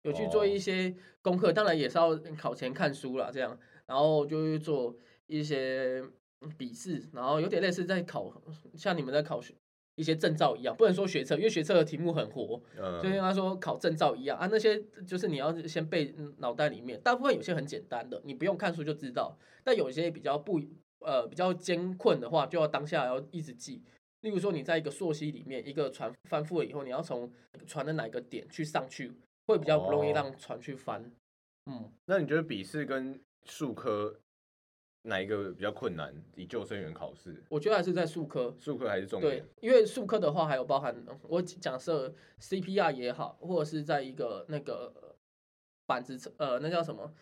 [0.03, 6.05] 有去做一些功课，当然也是要考前看书啦，这样，然后就去做一些
[6.57, 8.33] 笔试，然后有点类似在考，
[8.75, 9.53] 像你们在考学
[9.97, 13.03] 一些证照一样，不能说学测，因为学测的题目很活，嗯。
[13.03, 20.61] 就跟他说考证照一样啊，那些就是你要先背嗯脑袋里面，大部分有些很简单的，你不用看书就知道，但有些比较不
[21.01, 23.83] 呃比较艰困的话，就要当下要一直记。
[24.23, 27.33] 例如说你在一个溯溪里面，一个船翻覆了以后，你要从
[27.67, 29.13] 船的哪个点去上去，
[29.47, 31.11] 会比较不容易哦让船去翻。
[31.67, 34.21] 嗯，那你觉得笔试跟数科
[35.03, 36.15] 哪一个比较困难？
[36.37, 45.17] 以救生员考试，我觉得还是在数科，数科还是重对点？，因为数科的话还有包含我假设 CPR 也好，或者是在一个那个
[45.87, 47.15] 板子呃那叫什么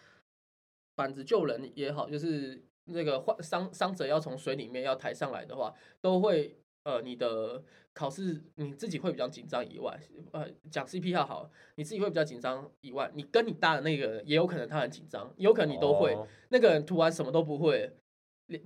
[0.96, 9.98] 板子救人也好，就是那个患伤伤者要从水里面要抬上来的话，都会呃你的考试你自己会比较紧张以外，
[10.32, 17.92] 呃讲 CPR 好，你自己会比较紧张以外，你跟你搭的那个人也有可能他很紧张，有可能你都会，哦那个人涂完什么都不会，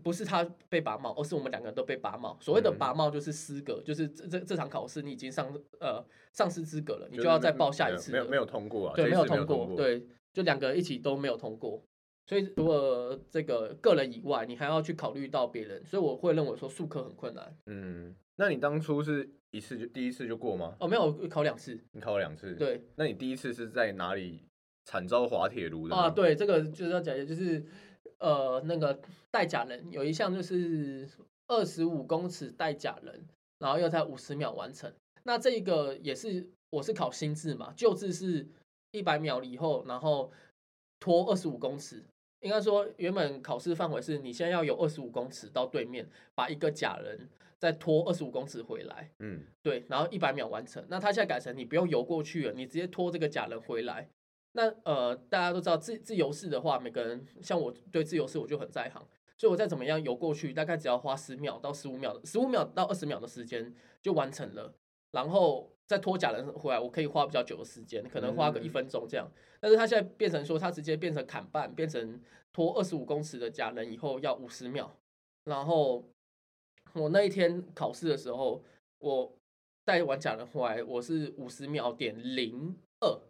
[0.02, 2.36] 不是他被拔帽，而是我们两个人都被拔帽。
[2.40, 11.82] 所谓的嗯拔帽就是失格，就是这这这场考试你已经上呃丧失资格了，你就就是要再报下一次没有没有通过啊，对，没有通次过，过，，对，就两个人一起都没有通过。
[12.26, 17.56] 所以除了这个个人以外，你还要去考虑到别人，所以我会认为说数科很困难。
[17.66, 20.76] 嗯，那你当初是一次就第一次就过吗？
[20.80, 24.40] 哦，没有我考两次，你考了两次，，对那你第一次是在哪里
[24.84, 27.62] 惨遭滑铁卢的啊，对，这个就是要讲，就是
[28.18, 28.98] 呃，那个
[29.30, 31.06] 带假人有一项就是
[31.48, 33.26] 二十五公尺带假人，
[33.58, 34.90] 然后要在五十秒完成。
[35.24, 38.46] 那这个也是我是考新制嘛，旧制是
[38.92, 40.32] 一百秒以后，然后
[41.00, 42.02] 拖二十五公尺。
[42.42, 47.28] 应该说，原本考试范围是你现在要有二十五公尺到对面，把一个假人
[47.58, 49.10] 再拖二十五公尺回来。
[49.20, 50.84] 嗯，对，然后一百秒完成。
[50.88, 54.08] 那他现在改成你不用游过去了，你直接拖这个假人回来。
[54.52, 59.02] 那呃，大家都知道自自由式的话，每个人像我对自由式我就很在行，
[59.38, 64.74] 所以我再怎么样游过去，大概只要花十秒到十五秒，十五秒到二十秒的时间就完成了。
[65.12, 69.30] 然后再拖假人回来，我可以花比较久的时间，可能花个一嗯分钟这样。
[69.60, 72.20] 但是他现在变成说，他直接变成砍半，变成
[72.52, 74.96] 拖二十五公尺的假人以后要五十秒。
[75.44, 76.04] 然后
[76.94, 78.62] 我那一天考试的时候，
[78.98, 79.32] 我
[79.84, 83.20] 带完假人回来，我是五十秒点零二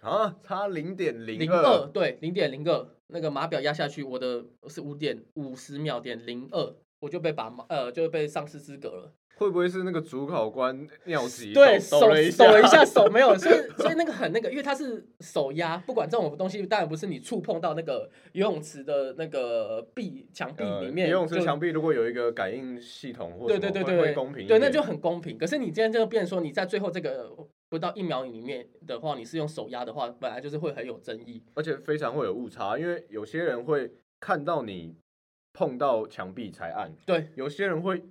[0.00, 9.12] 啊，差零点零零二，对，零点零二，那个码表压下去，我的是五点五十秒点零二，我就被把呃就被丧失资格了。
[9.40, 25.38] 会不会是那个主考官尿急对，手抖抖了一下下， 手没有，所以所以那个很那个，因为它是手压，不管这种东西，当然不是你触碰到那个游泳池的那个壁墙壁呃里面，游泳池墙壁如果有一个感应系统或对对对对对，会公平对，那就很公平。
[25.38, 27.34] 可是你今天就变成说，你在最后这个
[27.70, 31.42] 不到一秒里面的话，你是用手压的话，本来就是会很有争议。
[31.54, 34.94] 而且非常会有误差，因为有些人会看到你
[35.54, 38.02] 碰到墙壁才按，对有些人会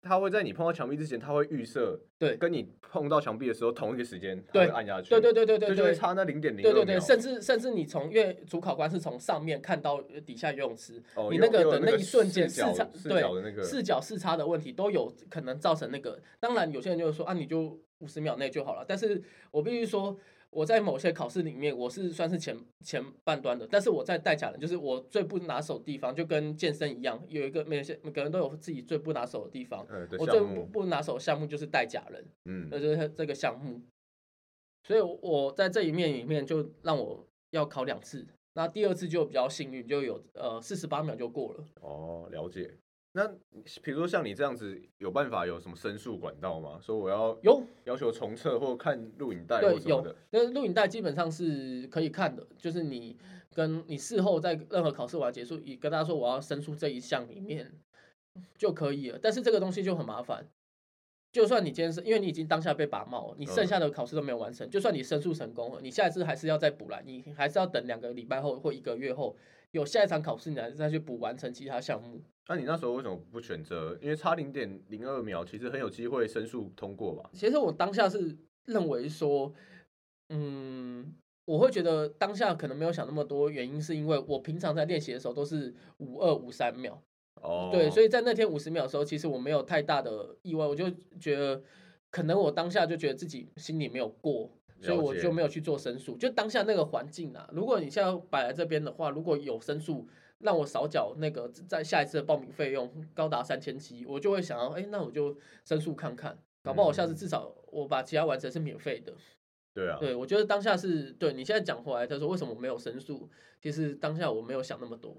[0.00, 5.94] 他会在你碰到墙壁之前，他会预设对跟你碰到墙壁的时候同一个时间，他对会按下去，对对对对对就会对。
[5.94, 16.20] 差那零点零对对对，甚至甚至你从因为主考官是从上面看到底下游泳池，哦你那个的那一瞬间视差视对视角视差的问题都有可能造成那个。
[16.38, 18.84] 当然，有些人就会说啊，你就五十秒内就好了。
[18.86, 20.16] 但是我必须说，
[20.50, 29.86] 我在某些考试里面，我是算是前前半端的，但是我在带假人，就是我最不拿手的地方，就跟健身一样，有一个每些每个人都有自己最不拿手的地方。
[29.88, 32.24] 呃的我最不，不拿手的项目就是带假人。
[32.46, 33.80] 嗯那就是这个项目。
[34.84, 41.64] 所以我在这一面里面就让我要考两次，那第二次就比较幸运，就有呃四十八秒就过了。
[41.82, 42.72] 哦，了解。
[43.18, 43.26] 那
[43.82, 46.78] 比如说像你这样子，有办法有什么申诉管道吗？
[46.80, 53.18] 说我要有要求重测或看录影带有的，，那录影带基本上是可以看的，就是你
[53.52, 57.72] 跟你事后在任何考试完结束，你跟他说我要申诉这一项里面
[58.56, 59.18] 就可以了。
[59.20, 60.46] 但是这个东西就很麻烦。
[61.32, 69.36] 就算你今天是因为你已经当下被拔帽了，你剩嗯下的考试都没有完成，就算你申诉成功了，你下一次还是要再补来，你还是要等两个礼拜后或一个月后，
[69.72, 72.22] 有下一场考试，你还是再去补完成其他项目。
[72.48, 73.96] 那你那时候为什么不选择？
[74.00, 77.28] 因为差零点零二秒，其实很有机会申诉通过吧？
[77.34, 78.34] 其实我当下是
[78.64, 79.52] 认为说，
[80.30, 87.02] 嗯，我会觉得当下可能没有想那么多，原因是因为我平常在练习的时候都是五二五三秒，
[87.34, 91.62] 哦，对，所以以在那天五十秒的时候，其实我没有太大的意外，我就觉得
[92.10, 96.16] 可能我当下就觉得自己心里没有过，所以我就没有去做申诉。
[96.16, 100.08] 就当下那个环境啊，如果你现在摆在这边的话，如果有申诉，
[100.40, 109.12] 让我少缴那个在下一次的报名费用高达三千七，我就会想要，哎，那我就申诉看看，搞不好我下次嗯至少我把其他完成是免费的。
[109.74, 113.28] 对啊，对，我觉得当下是对你现在讲回来，他说为什么没有申诉？
[113.60, 115.16] 其实当下我没有想那么多，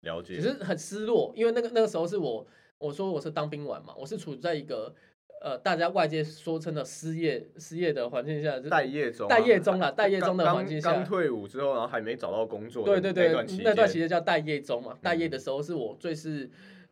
[0.00, 0.34] 了解。
[0.34, 2.46] 只是很失落，因为那个那个时候是我
[2.78, 4.94] 我说我是当兵完嘛，我是处在一个
[5.44, 16.48] 呃大家外界说称的失业失业的环境下，就待业中啊，待业中啦，待业中的环境下刚，退伍之后，然后还没找到工作对对对那段期，那段间叫待业中嘛，待业嗯的时候是我最是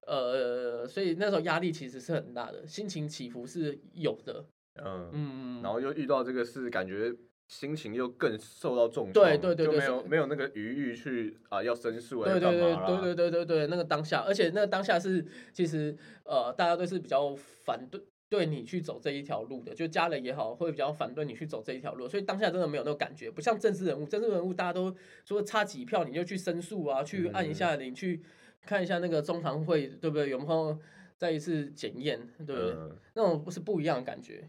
[0.06, 4.44] 呃，所以那时候压力其实是很大的，心情起伏是有的，
[4.84, 5.90] 嗯，嗯，然后又。
[5.94, 7.14] 遇到这个事，感觉
[7.48, 18.00] 心情又更受到重创，对对对就没有没有那个余裕去啊要申诉啊，对对对对对对对对，那个当下，而且那个当下是其实呃，大家都是比较反对
[18.32, 28.22] 对你去走这一条路的，就家人也好，会比较反对你去走这一条路，所以当下真的没有那种感觉，不像政治人物，政治人物大家都说差几票你就去申诉啊，去按一下铃，去
[28.62, 30.78] 看一下那个中堂会对不对，有没有
[31.18, 32.72] 再一次检验，对不对？
[32.72, 34.48] 嗯那种是不一样的感觉。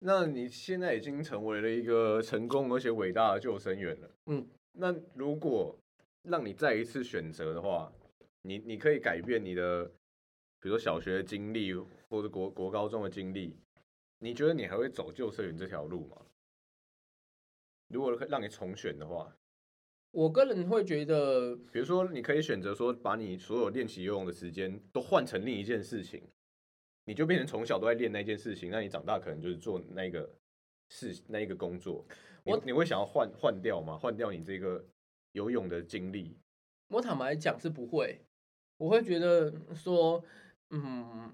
[0.00, 4.10] 那你现在已经成为了一个成功而且伟大的救生员了。
[4.26, 5.74] 嗯，那如果
[6.24, 7.90] 让你再一次选择的话，
[8.42, 9.86] 你你可以改变你的，
[10.60, 11.72] 比如说小学的经历
[12.14, 13.56] 或者国国高中的经历，
[14.20, 16.16] 你觉得你还会走救生员这条路吗？
[17.88, 19.36] 如果让你重选的话，
[20.12, 26.22] 我个人会觉得，比如说你可以选择说，把你所有练习游泳的时间都换成另一件事情，
[27.04, 30.38] 你就变成从小都在练那件事情，那你长大可能就是做那个
[30.88, 32.06] 事那一个工作。
[32.44, 33.98] 你我你会想要换换掉吗？
[33.98, 34.84] 换掉你这个
[35.32, 36.38] 游泳的经历？
[36.88, 38.20] 我坦白讲是不会，
[38.76, 40.24] 我会觉得说，
[40.70, 41.32] 嗯，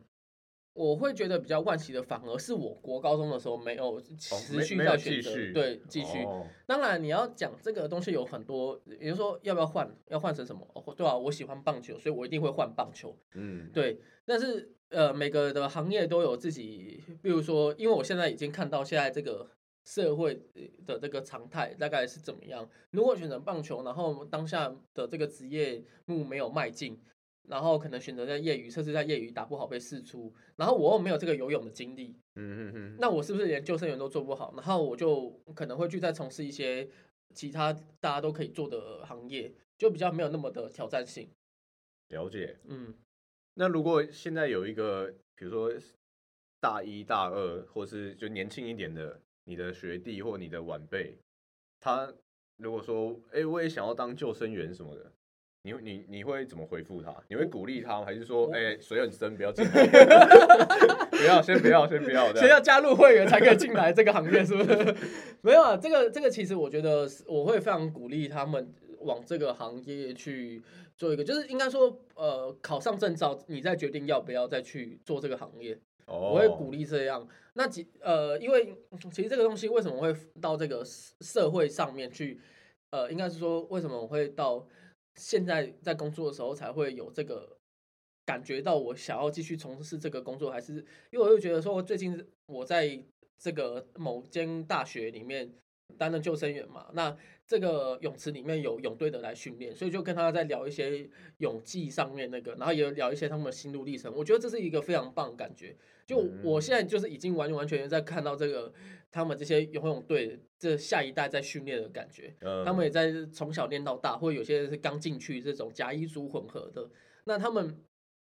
[0.73, 6.23] 我会觉得比较惋惜的，反而是我国高中的时候没有持续在选择，继续对，继续。
[6.25, 10.67] 哦当然，你要讲这个东西有很多，也就是说要不要换，要换成什么？
[10.75, 13.17] 哦对啊，我喜欢棒球，所以我一定会换棒球。
[13.35, 19.51] 嗯，对，但是呃，每个的行业都有自己，比如说，因为我现在已经看到现在这个
[19.85, 20.41] 社会
[20.87, 22.69] 的这个常态大概是怎么样。
[22.91, 27.01] 如果选择棒球，然后当下的这个职业路没有迈进，
[27.51, 34.55] 然后可能选择在业余，甚至在业余打不好被试出，然后我又没有这个游泳的经历，嗯嗯嗯，那我是不是连救生员都做不好？
[34.57, 36.89] 然后我就可能会去再从事一些
[37.35, 41.29] 其他大家都可以做的行业，就比较没有那么的挑战性。
[42.09, 42.57] 了解。
[42.65, 42.95] 嗯，
[43.55, 45.73] 那如果现在有一个，比如说
[46.61, 51.19] 大一大二，或是就年轻一点的你的学弟或你的晚辈，
[51.81, 52.13] 他
[52.59, 55.13] 如果说，哎、我也想要当救生员什么的，
[55.63, 57.15] 你你你会怎么回复他？
[57.29, 58.07] 你会鼓励他吗？
[58.07, 59.87] 还是说，我哎、水很深，不要进来，
[61.11, 64.97] 不要，先不要，先不要，这样先要加入会员才可以进来这个行业，是不是？
[65.43, 70.63] 没有啊，这个这个其实我觉得是我会非常鼓励他们往这个行业去
[70.97, 75.79] 做一个，就是应该说，呃，考上证照，你再决定要不要再去做这个行业。
[76.07, 77.29] 哦，我会鼓励这样。
[77.53, 78.75] 那其呃，因为
[79.13, 82.41] 其实这个东西为什么会到这个社社会上面去？
[82.93, 84.67] 呃，应该是说为什么我会到
[85.21, 87.59] 现在在工作的时候才会有这个
[88.25, 90.75] 感觉到我想要继续从事这个工作，还是
[91.11, 92.99] 因为我又觉得说最近我在
[93.39, 95.53] 这个某间大学里面
[95.99, 97.15] 担任救生员嘛，那
[97.51, 104.15] 这个泳池里面有泳队的来训练，所以就跟他在聊一些泳技上面那个，然后也有聊一些他们的心路历程。
[104.15, 105.75] 我觉得这是一个非常棒的感觉。
[106.07, 108.73] 就我现在就是已经完完全全在看到这个
[109.11, 112.33] 他们这些游泳队这下一代在训练的感觉。
[112.43, 116.89] 嗯他们也在从小练到大，或者有些人是刚进去这种甲乙组混合的。
[117.25, 117.83] 那他们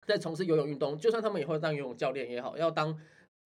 [0.07, 2.99] 在从事游泳运动，就算他们以后当游泳教练也好，要当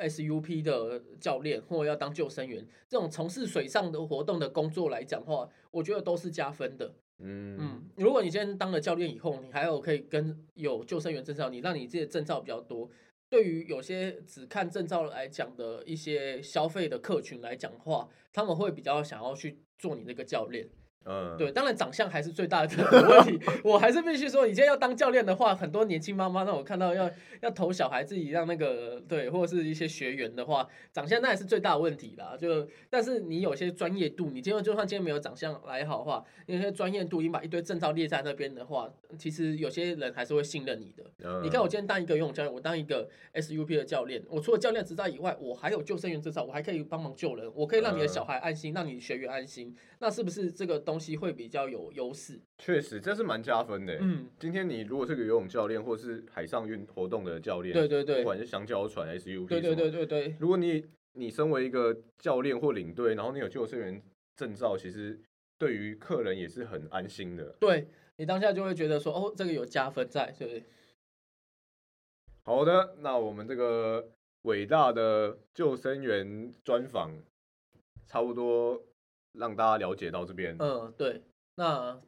[0.09, 6.95] SUP 的教练，或者要当救生员，这种从事水上的活动的工作来讲的话，我觉得都是加分的。
[7.23, 12.91] 嗯嗯，如果你今天当了教练以后，你还有可以跟有救生员证照，你让你自己的证照比较多。
[13.29, 20.69] 对于有些只看证照来讲的一些消费的客群来讲的话，他们会比较想要去做你这个教练。
[21.07, 22.77] 嗯，对，当然长相还是最大的
[23.09, 23.41] 问题。
[23.65, 32.37] 我还是必须说，你今天要当教练的话，很多年轻妈妈让我看到要要投小孩自己让那个对，或者是一些学员的话，长相那也是最大的问题啦。
[32.39, 41.05] 就但是你有些专业度，你今天就算今天没有长相来好的话，有些专业度，你把一堆证照列在那边的话，其实有些人还是会信任你的。
[41.25, 52.41] 嗯你看我今天当一个游泳教练，我当一个 SUP 的教练，我除了教练执照以外，我还有救生员执照，我还可以帮忙救人，我可以让你的小孩安心，让你的学员安心，那是不是这个东西会比较有优势？
[52.59, 53.97] 确实这是蛮加分的。
[54.01, 64.03] 嗯，今天你如果是个游泳教练，或是海上运活动的教练，对对对不管是香蕉船、SUP，对对对，对对，如果你你身为一个教练或领队，然后你有救生员
[64.35, 65.17] 证照，其实
[65.59, 67.55] 对于客人也是很安心的。
[67.61, 67.87] 对
[68.17, 70.65] 你当下就会觉得说，哦，这个有加分在，对不对？
[72.43, 74.11] 好的，那我们这个
[74.43, 77.13] 伟大的救生员专访，
[78.07, 78.83] 差不多
[79.33, 80.57] 让大家了解到这边。
[80.59, 81.23] 嗯，对，
[81.57, 82.01] 那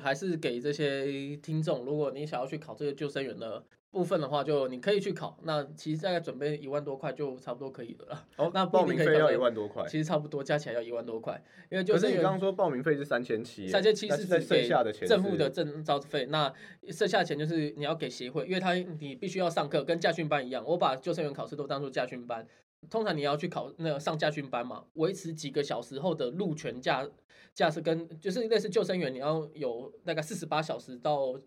[0.00, 5.38] 还是给这些听众，如果你想要去考这个救生员的部分的话，就你可以去考。
[5.44, 8.26] 那其实大概准备一万多块就差不多可以了啦。
[8.36, 16.52] 哦，那报名费要一万多块，其实差不多加起来要一万多块，因为救生员可是你刚刚说报名费是三千七，三千七是在剩是只给下的钱政府的证照费，那
[16.88, 20.64] 剩下的钱就是你要给协会，因为他你必须要上课，跟驾训班一样。
[20.66, 22.44] 我把救生员考试都当做驾训班，
[22.90, 27.08] 通常你要去考那个上驾训班嘛，维持几个小时后的路权驾
[27.54, 31.38] 驾驶跟就是类似救生员，你要有大概四十八小时到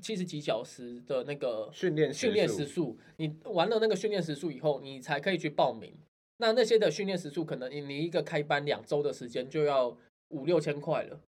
[0.00, 5.94] 七十几小时的那个训练训练时数，你完了那个训练时数以后，你才可以去报名。
[6.38, 9.96] 那那些的训练时数，可能你你一个开班两周的时间就要
[10.28, 11.20] 五六千块了。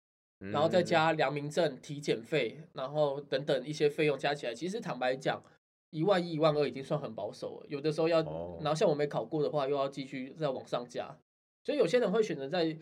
[0.52, 5.42] 然后再嗯加良民证、体检费，然后等等一些费用加起来，其实坦白讲，
[5.90, 7.66] 一万一、一万二已经算很保守了。
[7.68, 11.16] 有的时候要，哦然后像我没考过的话，又要继续再往上加。
[11.64, 12.76] 所以有些人会选择在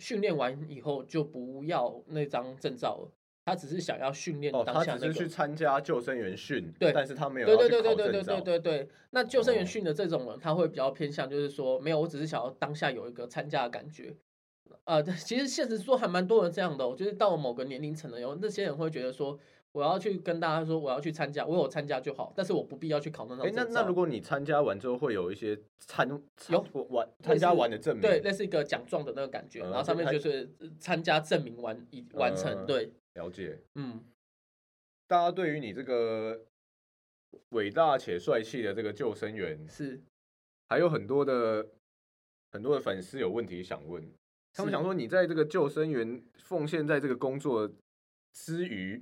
[0.00, 3.12] 训练完以后就不要那张证照了，
[3.44, 5.06] 他只是想要训练哦，他当下那个。
[5.06, 14.14] 只是去参加救生员训，对但是他没有对对对对对对对对对，那救生员哦训的这种人，他会比较偏向，就是说，没有，我只是想要当下有一个参加的感觉。
[14.84, 19.38] 呃，其实现实说还蛮多人这样的、哦，就是到某个年龄层了以后，那些人会觉得说，
[19.72, 23.64] 我要去跟大家说我要去参加，我有参加就好，但是我不必要去考那种哎，那。
[23.64, 33.60] 那如果你参加完之后，会有一些参有参完参加完的证明，对，类似一个奖状的那个感觉，嗯然后上面就是呃参加证明完已完成，嗯对，了解。
[33.74, 34.02] 嗯，
[35.06, 36.46] 大家对于你这个
[37.50, 40.00] 伟大且帅气的这个救生员，是
[40.68, 41.68] 还有很多的
[42.52, 44.02] 很多的粉丝有问题想问，
[44.58, 47.70] 他们想说，你在这个救生员奉献在这个工作
[48.32, 49.00] 之余，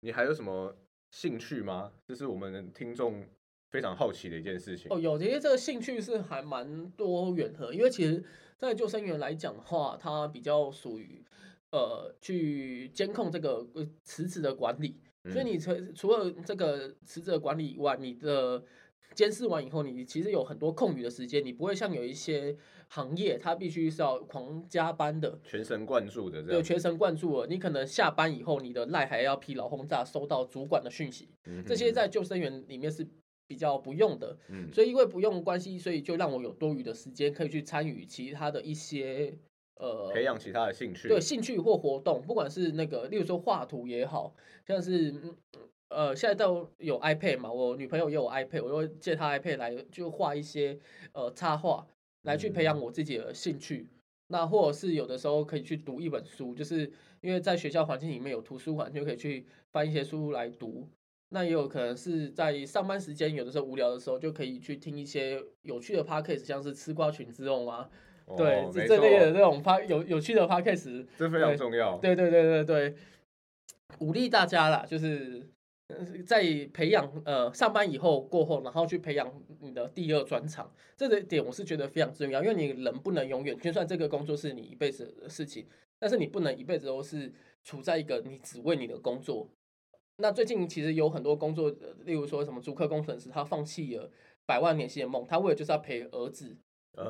[0.00, 0.74] 你还有什么
[1.10, 1.92] 兴趣吗？
[2.08, 3.22] 这是我们的听众
[3.68, 4.90] 非常好奇的一件事情。
[4.90, 8.24] 哦，有，因为这个兴趣是还蛮多元的，因为其实，
[8.56, 11.22] 在救生员来讲的话，它比较属于
[11.72, 18.64] 呃去监控这个呃池子的管理，所以嗯你除除了这个池子的管理以外，你的
[19.14, 22.56] 监视完以后，你其实有很多空余的时间，你不会像有一些
[22.88, 27.46] 行业，它必须是要狂加班的，全神贯注的这对，全神贯注了。
[27.46, 31.64] 你可能下班以后，你的赖还要疲劳轰炸，收到主管的讯息，嗯。
[31.64, 33.06] 这些在救生员里面是
[33.46, 34.36] 比较不用的。
[34.48, 34.72] 嗯。
[34.72, 39.36] 所以因为不用的关系，所以就让我有多余的时间可以去参与其他的一些
[39.76, 44.34] 呃培养其他的兴趣，对兴趣或活动，不管是那个，例如说画图也好，
[44.66, 45.36] 像是嗯
[45.94, 50.78] 呃现在都有 iPad 嘛，我女朋友也有 iPad，我就会借她 iPad 来就画一些
[51.12, 51.86] 呃插画，
[52.22, 53.88] 来去培养嗯我自己的兴趣。
[54.28, 56.90] 那或者是有的时候可以去读一本书，就是
[57.20, 60.88] 因为在学校环境里面有图书馆，就可以去翻一些书来读。
[61.28, 67.88] 那也有可能是在上班时间，有的时候无聊的时候，就可以去听一些有趣的 podcast，像是吃瓜群之用啊，
[68.26, 71.96] 哦对，没这这类的这种有有趣的 podcast，这非常重要。
[71.98, 72.94] 对对对对对，
[73.98, 75.46] 鼓励大家啦，就是呃
[76.26, 85.66] 在培养呃上班以后过后，然后去培养你的第二专长，这个点我是觉得非常重要，因为你人不能永远，就算这个工作是你一辈子的事情，
[85.98, 87.32] 但是你不能一辈子都是
[87.64, 89.48] 处在一个你只为你的工作。
[90.16, 94.10] 那最近其实有很多工作，呃例如说什么租客工程师，他放弃了
[94.46, 96.56] 百万年薪的梦，他为了就是要陪儿子，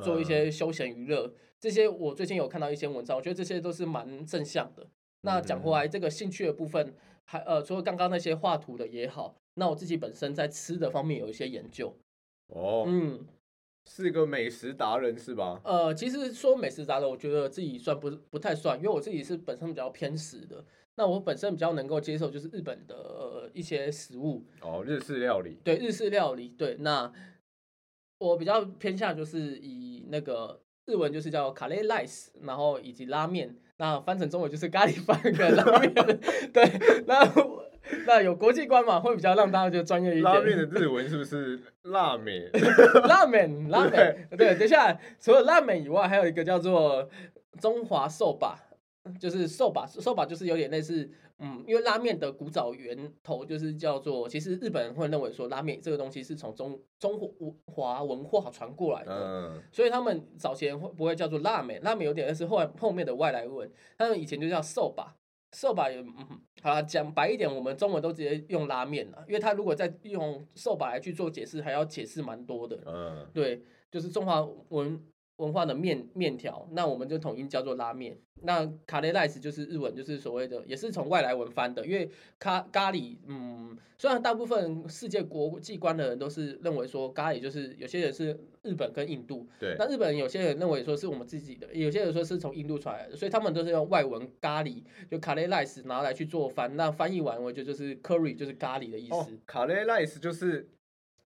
[0.02, 4.86] 做一嗯些休闲娱乐，这些我最近有看到一些文章，我觉得这些都是蛮正向的。
[5.22, 6.94] 那讲回来，这个兴趣的部分，
[7.24, 11.94] 还呃，除了刚刚那些画图的也好，那我自己本身在吃的方面有一些研究。
[12.48, 13.26] 哦，嗯，
[13.90, 15.60] 是个美食达人是吧？
[15.64, 20.64] 呃，其实说美食达人，我觉得自己算不不太算，因为我自己是本身比较偏食的。
[20.96, 25.56] 那我本身比较能够接受就是日本的、呃、一些食物，哦，日式料理。
[25.64, 27.10] 对日式料理，对，那
[28.18, 35.92] 我比较偏向就是以那个日文就是叫卡雷 rice，然后以及拉面，那翻成中文就是咖喱饭跟拉面。
[35.92, 37.28] 对，那
[38.06, 40.22] 那有国际观嘛，会比较让大家觉得专业一点。
[40.22, 42.48] 拉面的日文是不是辣面？
[43.08, 44.28] 拉面，拉面。
[44.38, 47.10] 对，等下除了拉面以外，还有一个叫做
[47.60, 48.56] 中华寿把，
[49.18, 51.10] 就是寿把，寿把就是有点类似。
[51.38, 57.18] 嗯，因为拉面的古早源头就是叫做，其实日本人会认为说拉面这个东西是从中中
[57.66, 61.82] 华文化传过来的，嗯，所以他们早前会不会叫做拉面？
[61.82, 65.16] 拉面有点是后来后面的外来文，他们以前就叫寿把，
[65.52, 75.02] 寿把也嗯，好了，讲白一点，我们中文都直接用拉面了，因为他如果再用寿把来去做解释，还要解释蛮多的，嗯，对，就是中华文。
[75.42, 78.16] 文化的面面条，那我们就统一叫做拉面。
[78.44, 81.84] 那卡雷赖斯就是日文，就是所谓的，也是从外来文翻的。
[81.86, 89.76] 因为咖咖喱，嗯，虽然大部分世界国际观的人都是认为说咖喱就是有些人是日本跟印度，对。
[89.78, 96.76] 那日本有些人认为说是我们自己的，有些人说是从印度传来的，所以他们都是用外文咖喱，就卡雷赖斯拿来去做翻。
[96.76, 99.38] 那翻译完，我觉得就是 curry 就是咖喱的意思。
[99.46, 100.68] 卡雷赖斯就是。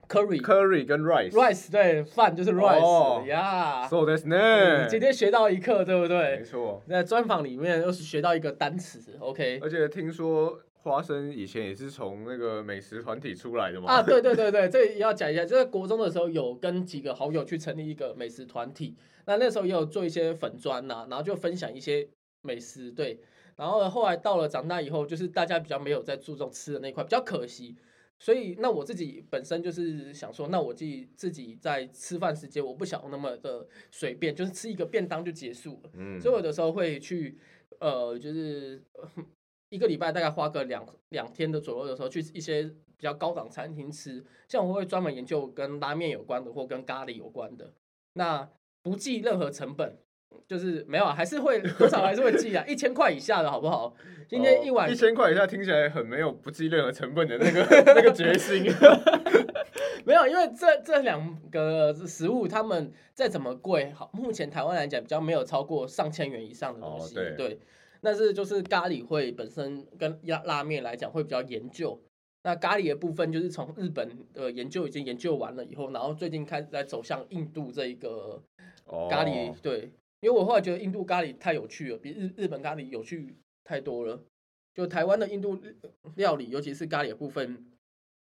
[0.09, 3.86] Curry，Curry 跟 Rice，Rice 对饭就是 Rice 呀。
[3.88, 6.38] So that's 今天学到一课，对不对？
[6.38, 6.82] 没错。
[6.88, 9.61] 在专访里面又是学到一个单词，OK。
[9.62, 13.90] 而且听说花生以前也是从那个美食团体出来的嘛。
[13.90, 15.44] 啊，对对对对，这也要讲一下。
[15.44, 18.96] 就在国中的时候，有跟几个好友去成立一个美食团体。
[19.24, 22.07] 那那时候也有做一些粉砖呐，然后就分享一些
[22.42, 22.90] 美食。
[22.90, 23.20] 对，
[23.57, 27.76] 然后后来到了长大以后，就是大家比较没有在注重吃的那块，比较可惜。
[28.23, 35.91] 所以，那我自己本身就是想说，那我自己自己在吃饭时间，我不想那么的随便，就是吃一个便当就结束了。
[35.95, 37.37] 嗯，所以有的时候会去，
[37.81, 38.81] 呃，就是
[39.70, 44.25] 一个礼拜大概花个两两天的左右的时候，去一些比较高档餐厅吃。
[44.47, 47.75] 像我会专门研究跟拉面有关的，或跟咖喱有关的，
[48.12, 48.49] 那
[48.85, 49.99] 不计任何成本。
[50.47, 53.95] 就是没有啊，还是会多少还是会记啊，一千块以下的好不好？
[54.28, 57.64] 今天一碗一千块以下听起来很没有不计任何成本的那个
[57.95, 58.64] 那个决心。
[60.05, 67.14] 没有，因为这这两个食物，他们再怎么贵，好，目前台湾来讲比较没有超过上千元以上的东西。
[67.37, 67.61] 对，
[68.01, 72.01] 但是就是咖喱会本身跟拉拉面来讲会比较研究。
[72.43, 78.43] 那咖喱的部分就是从日本的研究已经研究完了以后，然后最近开始在走向印度这一个
[79.09, 79.93] 咖喱，对。
[80.23, 84.23] 因为我后来觉得印度咖喱太有趣了，比日日本咖喱有趣太多了。
[84.73, 85.61] 就台湾的印度
[86.14, 87.66] 料理，尤其是咖喱的部分，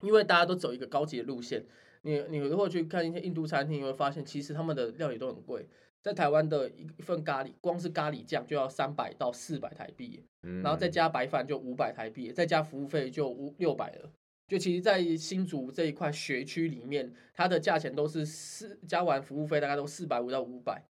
[0.02, 1.66] 因为大家都走一个高级的路线。
[2.02, 5.68] 你你如果去看一些印度餐厅，你会发现其实他们的料理都很贵。
[6.00, 10.22] 在台湾的一份咖喱，光是咖喱酱就要三百到四百台币，
[10.62, 14.12] 然后再加白饭就五百台币，再加服务费就五六百了。
[14.46, 20.82] 就其实，在新竹这一块学区里面，它的价钱都是四加完服务费大概都四百五到五百。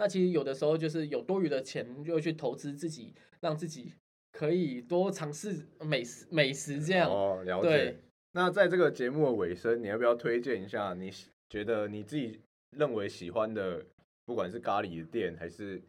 [0.00, 3.94] 那其实有的时候就是有多余的钱，就会去投资自己，让自己
[4.30, 7.10] 可以多尝试美食美食这样。
[7.10, 7.96] 哦，了解。
[8.32, 11.10] 那在这个节目的尾声，你要不要推荐一下你
[11.48, 12.38] 觉得你自己
[12.76, 13.86] 认为喜欢的，
[14.26, 15.82] 不管是咖喱的店还是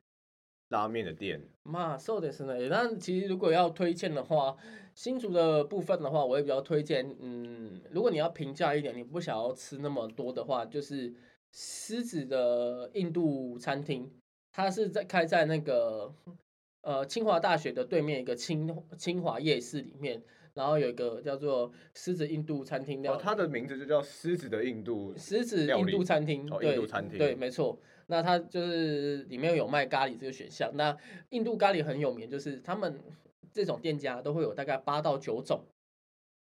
[0.69, 1.41] 拉面的店？
[1.65, 2.69] 嘛，そうですね。
[2.69, 4.55] 那其实如果要推荐的话，
[4.95, 7.13] 新竹的部分的话，我也比较推荐。
[7.19, 11.13] 嗯，如果你要平价一点，你不想要吃那么多的话，就是。
[11.52, 14.10] 狮子的印度餐厅，
[14.52, 16.12] 它是在开在那个
[16.80, 20.22] 呃清华大学的对面一个清清华夜市里面，
[20.54, 23.06] 然后有一个叫做狮子印度餐厅。
[23.06, 26.48] 哦，它的名字就叫狮子的印度狮子印度餐厅。
[26.50, 27.18] 哦，印度餐厅。
[27.18, 27.78] 对，没错。
[28.06, 30.70] 那它就是里面有卖咖喱这个选项。
[30.74, 30.96] 那
[31.30, 32.98] 印度咖喱很有名，就是他们
[33.52, 35.64] 这种店家都会有大概八到九种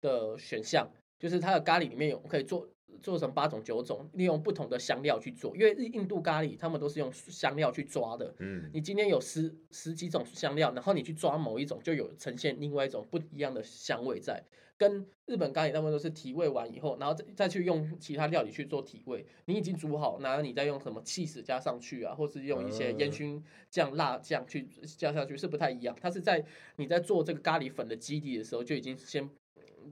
[0.01, 2.67] 的选项，就是它的咖喱里面有可以做。
[3.01, 8.33] 做成八种九种，利用不同的香料去做，因为印度咖喱他们都是用香料去抓的。
[8.39, 14.43] 嗯，你今天有十十几种香料，然后你去抓某一种，就有呈现另外一种不一样的香味在。
[14.77, 19.25] 跟日本咖喱他们都是提味完以后，然后再再去用其他料理去做提味。
[19.43, 25.93] 你已经煮好，然后你再用什么气死加上去啊，或是用一些烟熏酱、辣酱去加上去，是不太一样。
[25.99, 26.45] 它是在
[26.77, 29.29] 你在做这个咖喱粉的基底的时候就已经先。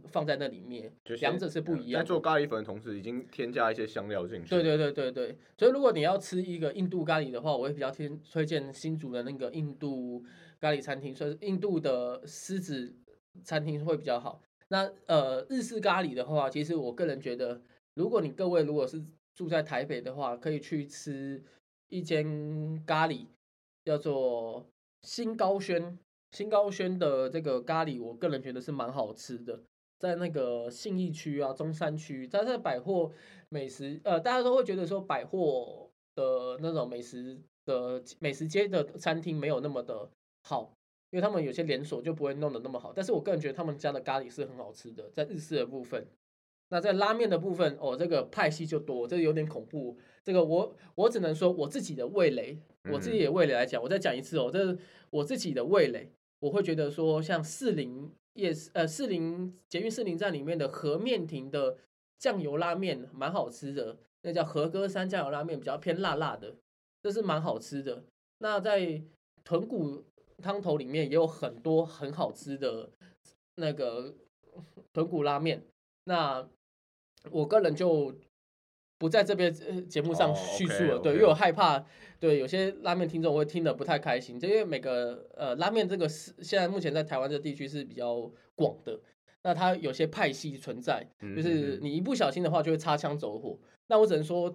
[0.07, 0.91] 放在那里面，
[1.21, 2.01] 两者是不一样。
[2.01, 4.49] 在做咖喱粉的同时，已经添加一些香料进去。
[4.49, 5.37] 对对对对对。
[5.57, 10.23] 所以如果你要吃一个印度咖喱的话，我会比较推推荐新竹的那个印度
[10.59, 12.95] 咖喱餐厅，所以印度的狮子
[13.43, 14.41] 餐厅会比较好。
[14.69, 17.61] 那呃，日式咖喱的话，其实我个人觉得，
[17.95, 21.43] 如果你各位如果是住在台北的话，可以去吃
[21.89, 23.27] 一间咖喱，
[23.85, 24.67] 叫做
[25.01, 25.97] 新高轩。
[26.33, 29.61] 新高轩的这个咖喱，我个人觉得是蛮好吃的。
[29.99, 33.11] 在那个信义区啊，中山区，在在百货
[33.49, 40.09] 美食，呃，大家都会觉得说百货的那种美食的美食街的餐厅没有那么的
[40.43, 40.73] 好，
[41.09, 42.93] 因为他们有些连锁就不会弄得那么好。
[42.95, 46.07] 但是我个人觉得他们家的咖喱是很好吃的，在日式的部分。
[46.69, 49.97] 那在拉面的部分，哦，这个派系就多，这个有点恐怖。
[50.21, 52.59] 这个我我只能说我自己的味蕾，
[52.91, 54.77] 我自己的味蕾来讲，我再讲一次哦，这是
[55.09, 61.77] 我自己的味蕾，我会觉得说像士林夜市，呃，士林捷运士林站里面的和面亭的
[62.19, 66.55] 酱油拉面蛮好吃的，那叫和歌山酱油拉面，比较偏辣辣的，
[67.01, 68.03] 这是蛮好吃的。
[68.39, 69.01] 那在
[69.43, 70.03] 豚骨
[70.43, 72.89] 汤头里面也有很多很好吃的
[73.55, 74.13] 那个
[74.93, 75.63] 豚骨拉面，
[76.03, 76.47] 那
[77.31, 78.13] 我个人就
[78.99, 81.83] 不在这边呃节目上哦叙述了，对因为我害怕
[82.19, 88.99] 对有些拉面听众会听得不太开心，就因为每个呃拉面这个是现在目前在台湾这地区是比较广的，
[89.43, 93.57] 那它有些派系存在，嗯就是你一不小心的话就会擦枪走火。
[93.87, 94.53] 那我只能说，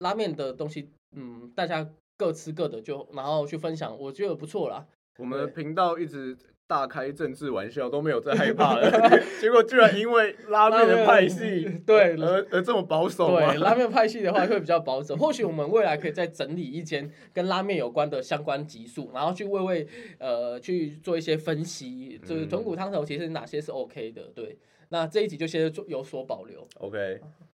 [0.00, 4.86] 拉面的东西，嗯，大家各吃各的就，然后去分享，我觉得不错啦。
[5.18, 6.36] 我们的频道一直
[6.68, 8.90] 大开政治玩笑，都没有再害怕了，
[9.40, 15.16] 结果居然因为拉面的派系， 对而而这么保守吗对，拉面派系的话会比较保守。
[15.16, 19.88] 或许我们未来可以再整理一间跟拉面有关的相关集数，然后去为为
[20.18, 24.24] 呃去做一些分析，就是嗯豚骨汤头其实哪些是 OK 的。
[24.34, 24.58] 对，
[24.90, 26.68] 那这一集就先做有所保留。
[26.80, 27.18] OK，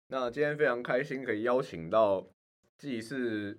[0.09, 2.27] 那今天非常开心可以邀请到
[2.77, 3.59] 既是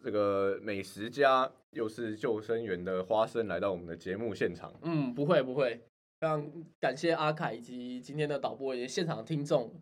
[0.00, 4.72] 这个美食家，又是救生员的花生来到我们的节目现场。
[4.82, 5.74] 嗯，不会不会，
[6.20, 6.50] 非常
[6.80, 9.72] 感谢阿凯以及今天的导播以及现场的听众，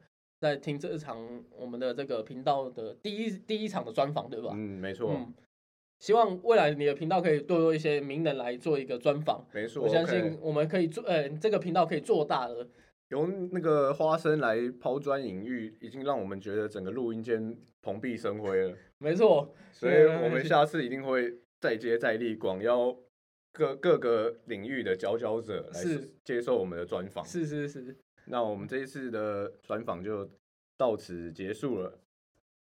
[0.41, 4.51] 在听这场我们的这个频道的第一第一场的专访，对吧？
[4.55, 5.33] 嗯，没错，嗯，
[6.01, 9.47] 希望未来你的频道可以多多一些名人来做一个专访。
[9.53, 9.83] 没错。
[9.83, 12.69] 我相信我们可以做，呃，这个频道可以做大的。
[13.09, 18.77] 由那个花生来抛砖引玉，已经让我们觉得整个录音间蓬荜生辉了。
[18.99, 22.97] 没错，所以我们 下次一定会再接再厉，广邀
[23.53, 27.25] 各各个领域的佼佼者来是接受我们的专访。
[27.25, 27.97] 是是是，
[28.27, 30.29] 那我们这一次的专访就
[30.77, 31.99] 到此结束了。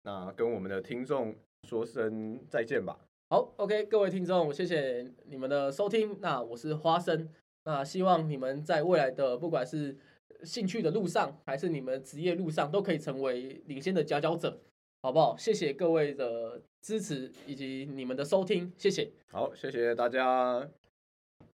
[0.03, 1.35] 那跟我们的听众
[1.67, 2.97] 说声再见吧。
[3.29, 6.17] 好，OK，各位听众，谢谢你们的收听。
[6.19, 7.29] 那我是花生，
[7.65, 9.95] 那希望你们在未来的不管是
[10.43, 14.59] 兴趣的路上，还是你们职业路上，都可以成为领先的佼佼者，
[15.03, 15.37] 好不好？
[15.37, 20.69] 谢谢各位的支持以及你们的收听，谢谢，好，谢谢大家。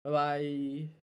[0.02, 0.99] 拜拜。